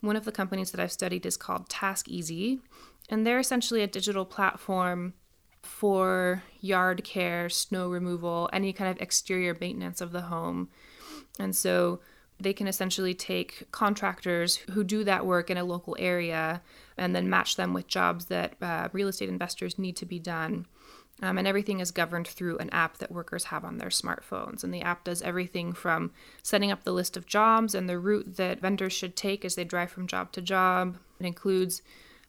One 0.03 0.17
of 0.17 0.25
the 0.25 0.33
companies 0.33 0.73
that 0.73 0.81
I've 0.81 0.93
studied 0.93 1.25
is 1.25 1.37
called 1.37 1.69
TaskEasy, 1.69 2.61
and 3.09 3.27
they're 3.27 3.39
essentially 3.39 3.83
a 3.83 3.87
digital 3.87 4.25
platform 4.25 5.15
for 5.63 6.43
yard 6.61 7.05
care, 7.05 7.49
snow 7.49 7.89
removal, 7.89 8.51
any 8.53 8.73
kind 8.73 8.91
of 8.91 9.01
exterior 9.01 9.57
maintenance 9.61 10.01
of 10.01 10.11
the 10.11 10.23
home. 10.23 10.69
And 11.39 11.55
so 11.55 12.01
they 12.41 12.53
can 12.53 12.67
essentially 12.67 13.15
take 13.15 13.71
contractors 13.71 14.57
who 14.57 14.83
do 14.83 15.05
that 15.05 15.25
work 15.25 15.51
in 15.51 15.57
a 15.57 15.65
local 15.65 15.97
area 16.01 16.63
and 16.97 17.15
then 17.15 17.31
match 17.31 17.55
them 17.55 17.73
with 17.73 17.87
jobs 17.87 18.25
that 18.25 18.55
uh, 18.61 18.89
real 18.93 19.07
estate 19.07 19.29
investors 19.29 19.79
need 19.79 19.97
to 19.97 20.07
be 20.07 20.19
done. 20.19 20.67
Um, 21.21 21.39
and 21.39 21.47
everything 21.47 21.79
is 21.79 21.93
governed 21.93 22.27
through 22.27 22.59
an 22.59 22.71
app 22.71 22.99
that 22.99 23.13
workers 23.13 23.45
have 23.45 23.65
on 23.65 23.79
their 23.79 23.91
smartphones. 23.91 24.65
And 24.65 24.75
the 24.75 24.83
app 24.83 25.05
does 25.05 25.23
everything 25.23 25.73
from 25.73 26.11
setting 26.43 26.73
up 26.73 26.83
the 26.83 26.93
list 26.93 27.17
of 27.17 27.27
jobs 27.27 27.75
and 27.75 27.89
the 27.89 27.99
route 27.99 28.37
that 28.37 28.61
vendors 28.61 28.93
should 28.93 29.15
take 29.15 29.45
as 29.45 29.55
they 29.55 29.65
drive 29.65 29.91
from 29.91 30.09
job 30.09 30.33
to 30.33 30.43
job. 30.43 30.97
It 31.21 31.27
includes 31.27 31.83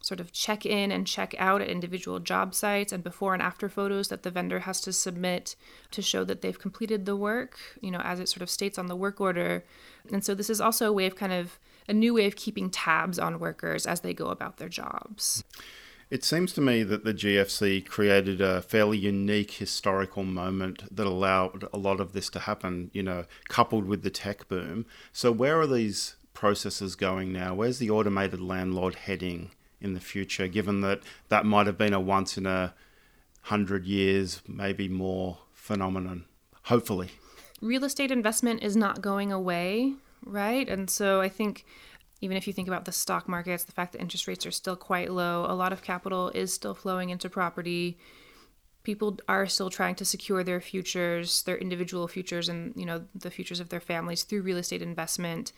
sort 0.03 0.19
of 0.19 0.33
check 0.33 0.65
in 0.65 0.91
and 0.91 1.07
check 1.07 1.33
out 1.39 1.61
at 1.61 1.69
individual 1.69 2.19
job 2.19 2.53
sites 2.53 2.91
and 2.91 3.03
before 3.03 3.33
and 3.33 3.41
after 3.41 3.69
photos 3.69 4.09
that 4.09 4.23
the 4.23 4.29
vendor 4.29 4.59
has 4.59 4.81
to 4.81 4.91
submit 4.91 5.55
to 5.91 6.01
show 6.01 6.25
that 6.25 6.41
they've 6.41 6.59
completed 6.59 7.05
the 7.05 7.15
work, 7.15 7.57
you 7.79 7.89
know, 7.89 8.01
as 8.01 8.19
it 8.19 8.27
sort 8.27 8.41
of 8.41 8.49
states 8.49 8.77
on 8.77 8.87
the 8.87 8.97
work 8.97 9.21
order. 9.21 9.63
And 10.11 10.23
so 10.23 10.35
this 10.35 10.49
is 10.49 10.59
also 10.59 10.89
a 10.89 10.93
way 10.93 11.05
of 11.05 11.15
kind 11.15 11.31
of 11.31 11.57
a 11.87 11.93
new 11.93 12.13
way 12.13 12.25
of 12.25 12.35
keeping 12.35 12.69
tabs 12.69 13.17
on 13.17 13.39
workers 13.39 13.85
as 13.85 14.01
they 14.01 14.13
go 14.13 14.27
about 14.27 14.57
their 14.57 14.69
jobs. 14.69 15.43
It 16.13 16.23
seems 16.23 16.53
to 16.53 16.61
me 16.61 16.83
that 16.83 17.03
the 17.03 17.13
GFC 17.15 17.87
created 17.87 18.39
a 18.39 18.61
fairly 18.61 18.99
unique 18.99 19.49
historical 19.49 20.23
moment 20.23 20.83
that 20.95 21.07
allowed 21.07 21.67
a 21.73 21.79
lot 21.79 21.99
of 21.99 22.13
this 22.13 22.29
to 22.29 22.39
happen, 22.41 22.91
you 22.93 23.01
know, 23.01 23.25
coupled 23.49 23.85
with 23.85 24.03
the 24.03 24.11
tech 24.11 24.47
boom. 24.47 24.85
So, 25.11 25.31
where 25.31 25.59
are 25.59 25.65
these 25.65 26.15
processes 26.35 26.93
going 26.93 27.33
now? 27.33 27.55
Where's 27.55 27.79
the 27.79 27.89
automated 27.89 28.39
landlord 28.39 28.93
heading 28.93 29.53
in 29.81 29.95
the 29.95 29.99
future, 29.99 30.47
given 30.47 30.81
that 30.81 31.01
that 31.29 31.47
might 31.47 31.65
have 31.65 31.79
been 31.79 31.95
a 31.95 31.99
once 31.99 32.37
in 32.37 32.45
a 32.45 32.75
hundred 33.41 33.85
years, 33.85 34.43
maybe 34.47 34.87
more 34.87 35.39
phenomenon? 35.51 36.25
Hopefully. 36.65 37.09
Real 37.59 37.83
estate 37.83 38.11
investment 38.11 38.61
is 38.61 38.77
not 38.77 39.01
going 39.01 39.31
away, 39.31 39.93
right? 40.23 40.69
And 40.69 40.91
so 40.91 41.21
I 41.21 41.29
think 41.29 41.65
even 42.23 42.37
if 42.37 42.47
you 42.47 42.53
think 42.53 42.69
about 42.69 42.85
the 42.85 42.91
stock 42.93 43.27
markets, 43.27 43.65
the 43.65 43.73
fact 43.73 43.91
that 43.91 43.99
interest 43.99 44.27
rates 44.27 44.45
are 44.45 44.51
still 44.51 44.77
quite 44.77 45.11
low, 45.11 45.45
a 45.45 45.53
lot 45.53 45.73
of 45.73 45.81
capital 45.81 46.29
is 46.29 46.53
still 46.53 46.73
flowing 46.73 47.09
into 47.09 47.29
property. 47.29 47.97
People 48.83 49.17
are 49.27 49.45
still 49.45 49.69
trying 49.69 49.95
to 49.95 50.05
secure 50.05 50.41
their 50.41 50.61
futures, 50.61 51.43
their 51.43 51.57
individual 51.57 52.07
futures 52.07 52.47
and, 52.47 52.73
you 52.77 52.85
know, 52.85 53.03
the 53.13 53.29
futures 53.29 53.59
of 53.59 53.67
their 53.67 53.81
families 53.81 54.23
through 54.23 54.41
real 54.41 54.57
estate 54.57 54.81
investment. 54.81 55.51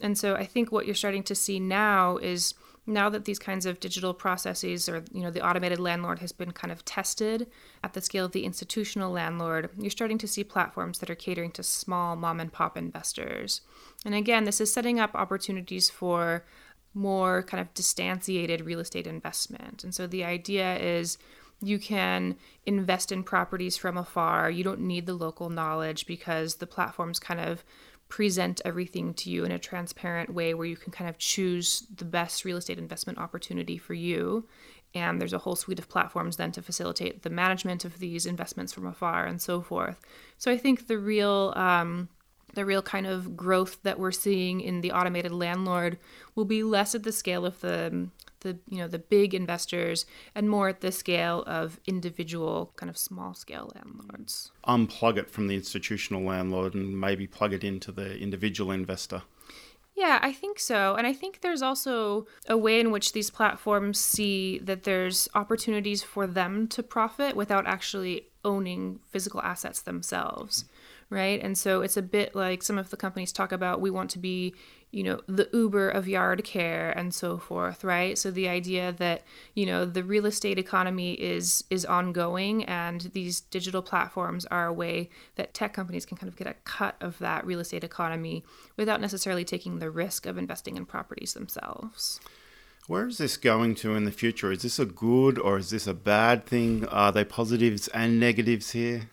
And 0.00 0.16
so 0.16 0.34
I 0.36 0.46
think 0.46 0.72
what 0.72 0.86
you're 0.86 0.94
starting 0.94 1.22
to 1.24 1.34
see 1.34 1.60
now 1.60 2.16
is 2.16 2.54
now 2.86 3.10
that 3.10 3.24
these 3.24 3.38
kinds 3.38 3.66
of 3.66 3.80
digital 3.80 4.14
processes 4.14 4.88
or 4.88 5.04
you 5.12 5.22
know 5.22 5.30
the 5.30 5.46
automated 5.46 5.80
landlord 5.80 6.20
has 6.20 6.32
been 6.32 6.52
kind 6.52 6.70
of 6.70 6.84
tested 6.84 7.48
at 7.82 7.92
the 7.92 8.00
scale 8.00 8.26
of 8.26 8.32
the 8.32 8.44
institutional 8.44 9.10
landlord 9.10 9.68
you're 9.76 9.90
starting 9.90 10.18
to 10.18 10.28
see 10.28 10.44
platforms 10.44 11.00
that 11.00 11.10
are 11.10 11.16
catering 11.16 11.50
to 11.50 11.62
small 11.62 12.14
mom 12.14 12.38
and 12.38 12.52
pop 12.52 12.76
investors 12.76 13.60
and 14.06 14.14
again 14.14 14.44
this 14.44 14.60
is 14.60 14.72
setting 14.72 14.98
up 14.98 15.14
opportunities 15.14 15.90
for 15.90 16.46
more 16.94 17.42
kind 17.42 17.60
of 17.60 17.74
distantiated 17.74 18.64
real 18.64 18.80
estate 18.80 19.06
investment 19.06 19.84
and 19.84 19.94
so 19.94 20.06
the 20.06 20.24
idea 20.24 20.78
is 20.78 21.18
you 21.62 21.78
can 21.78 22.36
invest 22.64 23.12
in 23.12 23.22
properties 23.22 23.76
from 23.76 23.98
afar 23.98 24.50
you 24.50 24.64
don't 24.64 24.80
need 24.80 25.04
the 25.04 25.14
local 25.14 25.50
knowledge 25.50 26.06
because 26.06 26.54
the 26.54 26.66
platforms 26.66 27.18
kind 27.18 27.40
of 27.40 27.62
present 28.08 28.60
everything 28.64 29.12
to 29.14 29.30
you 29.30 29.44
in 29.44 29.50
a 29.50 29.58
transparent 29.58 30.32
way 30.32 30.54
where 30.54 30.66
you 30.66 30.76
can 30.76 30.92
kind 30.92 31.10
of 31.10 31.18
choose 31.18 31.86
the 31.96 32.04
best 32.04 32.44
real 32.44 32.56
estate 32.56 32.78
investment 32.78 33.18
opportunity 33.18 33.78
for 33.78 33.94
you. 33.94 34.46
And 34.94 35.20
there's 35.20 35.32
a 35.32 35.38
whole 35.38 35.56
suite 35.56 35.78
of 35.78 35.88
platforms 35.88 36.36
then 36.36 36.52
to 36.52 36.62
facilitate 36.62 37.22
the 37.22 37.30
management 37.30 37.84
of 37.84 37.98
these 37.98 38.24
investments 38.24 38.72
from 38.72 38.86
afar 38.86 39.26
and 39.26 39.42
so 39.42 39.60
forth. 39.60 40.00
So 40.38 40.50
I 40.50 40.56
think 40.56 40.86
the 40.86 40.98
real 40.98 41.52
um, 41.56 42.08
the 42.56 42.64
real 42.64 42.82
kind 42.82 43.06
of 43.06 43.36
growth 43.36 43.78
that 43.84 43.98
we're 43.98 44.10
seeing 44.10 44.60
in 44.60 44.80
the 44.80 44.90
automated 44.90 45.30
landlord 45.30 45.98
will 46.34 46.46
be 46.46 46.62
less 46.62 46.94
at 46.94 47.04
the 47.04 47.12
scale 47.12 47.46
of 47.46 47.60
the 47.60 48.08
the 48.40 48.58
you 48.68 48.78
know 48.78 48.88
the 48.88 48.98
big 48.98 49.34
investors 49.34 50.06
and 50.34 50.50
more 50.50 50.68
at 50.68 50.80
the 50.80 50.90
scale 50.92 51.44
of 51.46 51.78
individual 51.86 52.72
kind 52.76 52.90
of 52.90 52.98
small 52.98 53.34
scale 53.34 53.70
landlords. 53.74 54.50
Unplug 54.66 55.18
it 55.18 55.30
from 55.30 55.46
the 55.46 55.54
institutional 55.54 56.22
landlord 56.22 56.74
and 56.74 56.98
maybe 57.00 57.26
plug 57.26 57.52
it 57.52 57.62
into 57.62 57.92
the 57.92 58.18
individual 58.18 58.70
investor. 58.72 59.22
Yeah, 59.94 60.18
I 60.20 60.32
think 60.32 60.58
so. 60.58 60.94
And 60.94 61.06
I 61.06 61.14
think 61.14 61.40
there's 61.40 61.62
also 61.62 62.26
a 62.48 62.56
way 62.56 62.80
in 62.80 62.90
which 62.90 63.12
these 63.12 63.30
platforms 63.30 63.98
see 63.98 64.58
that 64.58 64.82
there's 64.82 65.26
opportunities 65.34 66.02
for 66.02 66.26
them 66.26 66.68
to 66.68 66.82
profit 66.82 67.34
without 67.34 67.66
actually 67.66 68.26
owning 68.44 69.00
physical 69.08 69.40
assets 69.40 69.80
themselves. 69.80 70.66
Right. 71.08 71.40
And 71.40 71.56
so 71.56 71.82
it's 71.82 71.96
a 71.96 72.02
bit 72.02 72.34
like 72.34 72.62
some 72.62 72.78
of 72.78 72.90
the 72.90 72.96
companies 72.96 73.32
talk 73.32 73.52
about 73.52 73.80
we 73.80 73.90
want 73.90 74.10
to 74.10 74.18
be 74.18 74.54
you 74.96 75.02
know 75.02 75.20
the 75.26 75.48
uber 75.52 75.90
of 75.90 76.08
yard 76.08 76.42
care 76.44 76.90
and 76.92 77.12
so 77.12 77.36
forth 77.36 77.84
right 77.84 78.16
so 78.16 78.30
the 78.30 78.48
idea 78.48 78.92
that 78.92 79.24
you 79.54 79.66
know 79.66 79.84
the 79.84 80.02
real 80.02 80.24
estate 80.24 80.58
economy 80.58 81.12
is 81.14 81.64
is 81.68 81.84
ongoing 81.84 82.64
and 82.64 83.10
these 83.12 83.40
digital 83.40 83.82
platforms 83.82 84.46
are 84.46 84.66
a 84.66 84.72
way 84.72 85.10
that 85.34 85.52
tech 85.52 85.74
companies 85.74 86.06
can 86.06 86.16
kind 86.16 86.28
of 86.28 86.36
get 86.36 86.46
a 86.46 86.54
cut 86.64 86.96
of 87.00 87.18
that 87.18 87.44
real 87.44 87.60
estate 87.60 87.84
economy 87.84 88.44
without 88.76 89.00
necessarily 89.00 89.44
taking 89.44 89.80
the 89.80 89.90
risk 89.90 90.24
of 90.24 90.38
investing 90.38 90.76
in 90.76 90.86
properties 90.86 91.34
themselves 91.34 92.18
where 92.86 93.08
is 93.08 93.18
this 93.18 93.36
going 93.36 93.74
to 93.74 93.96
in 93.96 94.04
the 94.04 94.12
future? 94.12 94.52
Is 94.52 94.62
this 94.62 94.78
a 94.78 94.84
good 94.84 95.40
or 95.40 95.58
is 95.58 95.70
this 95.70 95.88
a 95.88 95.92
bad 95.92 96.46
thing? 96.46 96.86
Are 96.86 97.10
there 97.10 97.24
positives 97.24 97.88
and 97.88 98.20
negatives 98.20 98.70
here? 98.70 99.10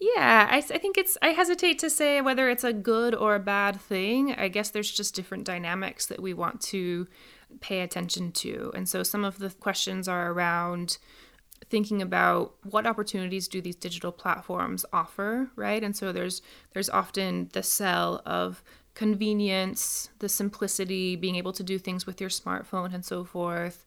Yeah, 0.00 0.48
I, 0.50 0.56
I 0.56 0.78
think 0.78 0.96
it's, 0.96 1.18
I 1.20 1.28
hesitate 1.28 1.78
to 1.80 1.90
say 1.90 2.22
whether 2.22 2.48
it's 2.48 2.64
a 2.64 2.72
good 2.72 3.14
or 3.14 3.34
a 3.34 3.40
bad 3.40 3.78
thing. 3.80 4.32
I 4.32 4.48
guess 4.48 4.70
there's 4.70 4.90
just 4.90 5.14
different 5.14 5.44
dynamics 5.44 6.06
that 6.06 6.22
we 6.22 6.32
want 6.32 6.62
to 6.62 7.06
pay 7.60 7.80
attention 7.80 8.32
to. 8.32 8.72
And 8.74 8.88
so 8.88 9.02
some 9.02 9.24
of 9.24 9.38
the 9.38 9.50
questions 9.50 10.08
are 10.08 10.32
around 10.32 10.96
thinking 11.68 12.00
about 12.00 12.54
what 12.64 12.86
opportunities 12.86 13.46
do 13.46 13.60
these 13.60 13.76
digital 13.76 14.10
platforms 14.10 14.86
offer, 14.92 15.50
right? 15.54 15.84
And 15.84 15.94
so 15.94 16.12
there's 16.12 16.40
there's 16.72 16.88
often 16.88 17.50
the 17.52 17.62
sell 17.62 18.22
of 18.24 18.62
convenience, 18.94 20.08
the 20.20 20.28
simplicity, 20.28 21.14
being 21.14 21.36
able 21.36 21.52
to 21.52 21.62
do 21.62 21.78
things 21.78 22.06
with 22.06 22.20
your 22.20 22.30
smartphone 22.30 22.94
and 22.94 23.04
so 23.04 23.24
forth 23.24 23.84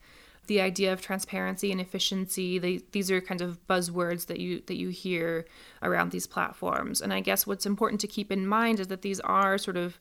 the 0.48 0.62
idea 0.62 0.92
of 0.92 1.02
transparency 1.02 1.72
and 1.72 1.80
efficiency 1.80 2.60
they, 2.60 2.82
these 2.92 3.10
are 3.10 3.22
kind 3.22 3.42
of 3.42 3.66
buzzwords 3.68 4.28
that 4.28 4.40
you 4.40 4.62
that 4.68 4.76
you 4.76 4.90
hear 4.90 5.46
around 5.82 6.12
these 6.12 6.28
platforms 6.28 7.02
and 7.02 7.14
i 7.14 7.20
guess 7.20 7.48
what's 7.48 7.66
important 7.66 8.00
to 8.02 8.08
keep 8.08 8.32
in 8.32 8.46
mind 8.48 8.80
is 8.80 8.88
that 8.88 9.02
these 9.02 9.20
are 9.22 9.58
sort 9.58 9.78
of 9.78 10.00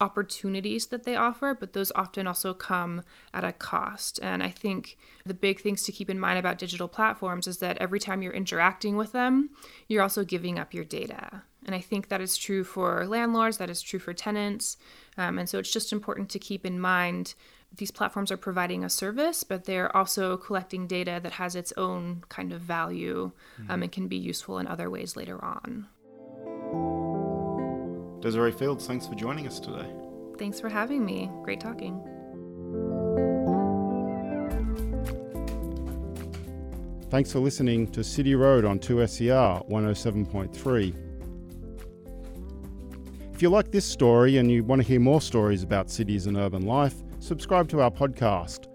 opportunities 0.00 0.86
that 0.86 1.04
they 1.04 1.16
offer, 1.16 1.54
but 1.54 1.72
those 1.72 1.92
often 1.94 2.26
also 2.26 2.52
come 2.52 3.02
at 3.32 3.44
a 3.44 3.52
cost. 3.52 4.18
And 4.22 4.42
I 4.42 4.50
think 4.50 4.96
the 5.24 5.34
big 5.34 5.60
things 5.60 5.82
to 5.84 5.92
keep 5.92 6.10
in 6.10 6.18
mind 6.18 6.38
about 6.38 6.58
digital 6.58 6.88
platforms 6.88 7.46
is 7.46 7.58
that 7.58 7.78
every 7.78 8.00
time 8.00 8.22
you're 8.22 8.32
interacting 8.32 8.96
with 8.96 9.12
them, 9.12 9.50
you're 9.88 10.02
also 10.02 10.24
giving 10.24 10.58
up 10.58 10.74
your 10.74 10.84
data. 10.84 11.42
And 11.64 11.74
I 11.74 11.80
think 11.80 12.08
that 12.08 12.20
is 12.20 12.36
true 12.36 12.64
for 12.64 13.06
landlords, 13.06 13.58
that 13.58 13.70
is 13.70 13.80
true 13.80 14.00
for 14.00 14.12
tenants. 14.12 14.76
Um, 15.16 15.38
and 15.38 15.48
so 15.48 15.58
it's 15.58 15.72
just 15.72 15.92
important 15.92 16.28
to 16.30 16.38
keep 16.38 16.66
in 16.66 16.78
mind 16.78 17.34
these 17.76 17.90
platforms 17.90 18.30
are 18.30 18.36
providing 18.36 18.84
a 18.84 18.90
service, 18.90 19.42
but 19.44 19.64
they're 19.64 19.94
also 19.96 20.36
collecting 20.36 20.86
data 20.86 21.18
that 21.22 21.32
has 21.32 21.56
its 21.56 21.72
own 21.76 22.22
kind 22.28 22.52
of 22.52 22.60
value 22.60 23.32
um, 23.58 23.64
mm-hmm. 23.66 23.82
and 23.82 23.92
can 23.92 24.08
be 24.08 24.16
useful 24.16 24.58
in 24.58 24.66
other 24.66 24.90
ways 24.90 25.16
later 25.16 25.42
on. 25.44 25.86
Desiree 28.20 28.52
Fields, 28.52 28.86
thanks 28.86 29.06
for 29.06 29.14
joining 29.14 29.46
us 29.46 29.60
today. 29.60 29.88
Thanks 30.38 30.60
for 30.60 30.68
having 30.68 31.04
me. 31.04 31.30
Great 31.42 31.60
talking. 31.60 32.00
Thanks 37.10 37.30
for 37.30 37.38
listening 37.38 37.86
to 37.92 38.02
City 38.02 38.34
Road 38.34 38.64
on 38.64 38.78
2SER 38.78 39.68
107.3. 39.70 40.94
If 43.32 43.42
you 43.42 43.50
like 43.50 43.70
this 43.70 43.84
story 43.84 44.38
and 44.38 44.50
you 44.50 44.64
want 44.64 44.80
to 44.82 44.88
hear 44.88 45.00
more 45.00 45.20
stories 45.20 45.62
about 45.62 45.90
cities 45.90 46.26
and 46.26 46.36
urban 46.36 46.66
life, 46.66 47.03
subscribe 47.24 47.68
to 47.70 47.80
our 47.80 47.90
podcast. 47.90 48.66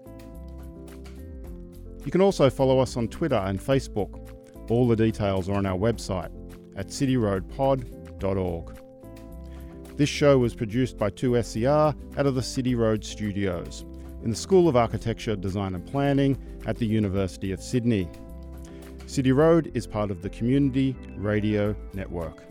You 2.04 2.10
can 2.10 2.20
also 2.20 2.50
follow 2.50 2.80
us 2.80 2.96
on 2.96 3.06
Twitter 3.06 3.36
and 3.36 3.60
Facebook. 3.60 4.28
All 4.68 4.88
the 4.88 4.96
details 4.96 5.48
are 5.48 5.54
on 5.54 5.66
our 5.66 5.78
website 5.78 6.32
at 6.76 6.88
cityroadpod.org. 6.88 8.76
This 9.96 10.08
show 10.08 10.38
was 10.38 10.54
produced 10.54 10.98
by 10.98 11.10
2SER 11.10 11.94
out 12.18 12.26
of 12.26 12.34
the 12.34 12.42
City 12.42 12.74
Road 12.74 13.04
Studios 13.04 13.84
in 14.24 14.30
the 14.30 14.36
School 14.36 14.68
of 14.68 14.76
Architecture, 14.76 15.36
Design 15.36 15.74
and 15.74 15.86
Planning 15.86 16.36
at 16.66 16.76
the 16.76 16.86
University 16.86 17.52
of 17.52 17.62
Sydney. 17.62 18.08
City 19.06 19.30
Road 19.30 19.70
is 19.74 19.86
part 19.86 20.10
of 20.10 20.22
the 20.22 20.30
Community 20.30 20.96
Radio 21.16 21.76
Network. 21.92 22.49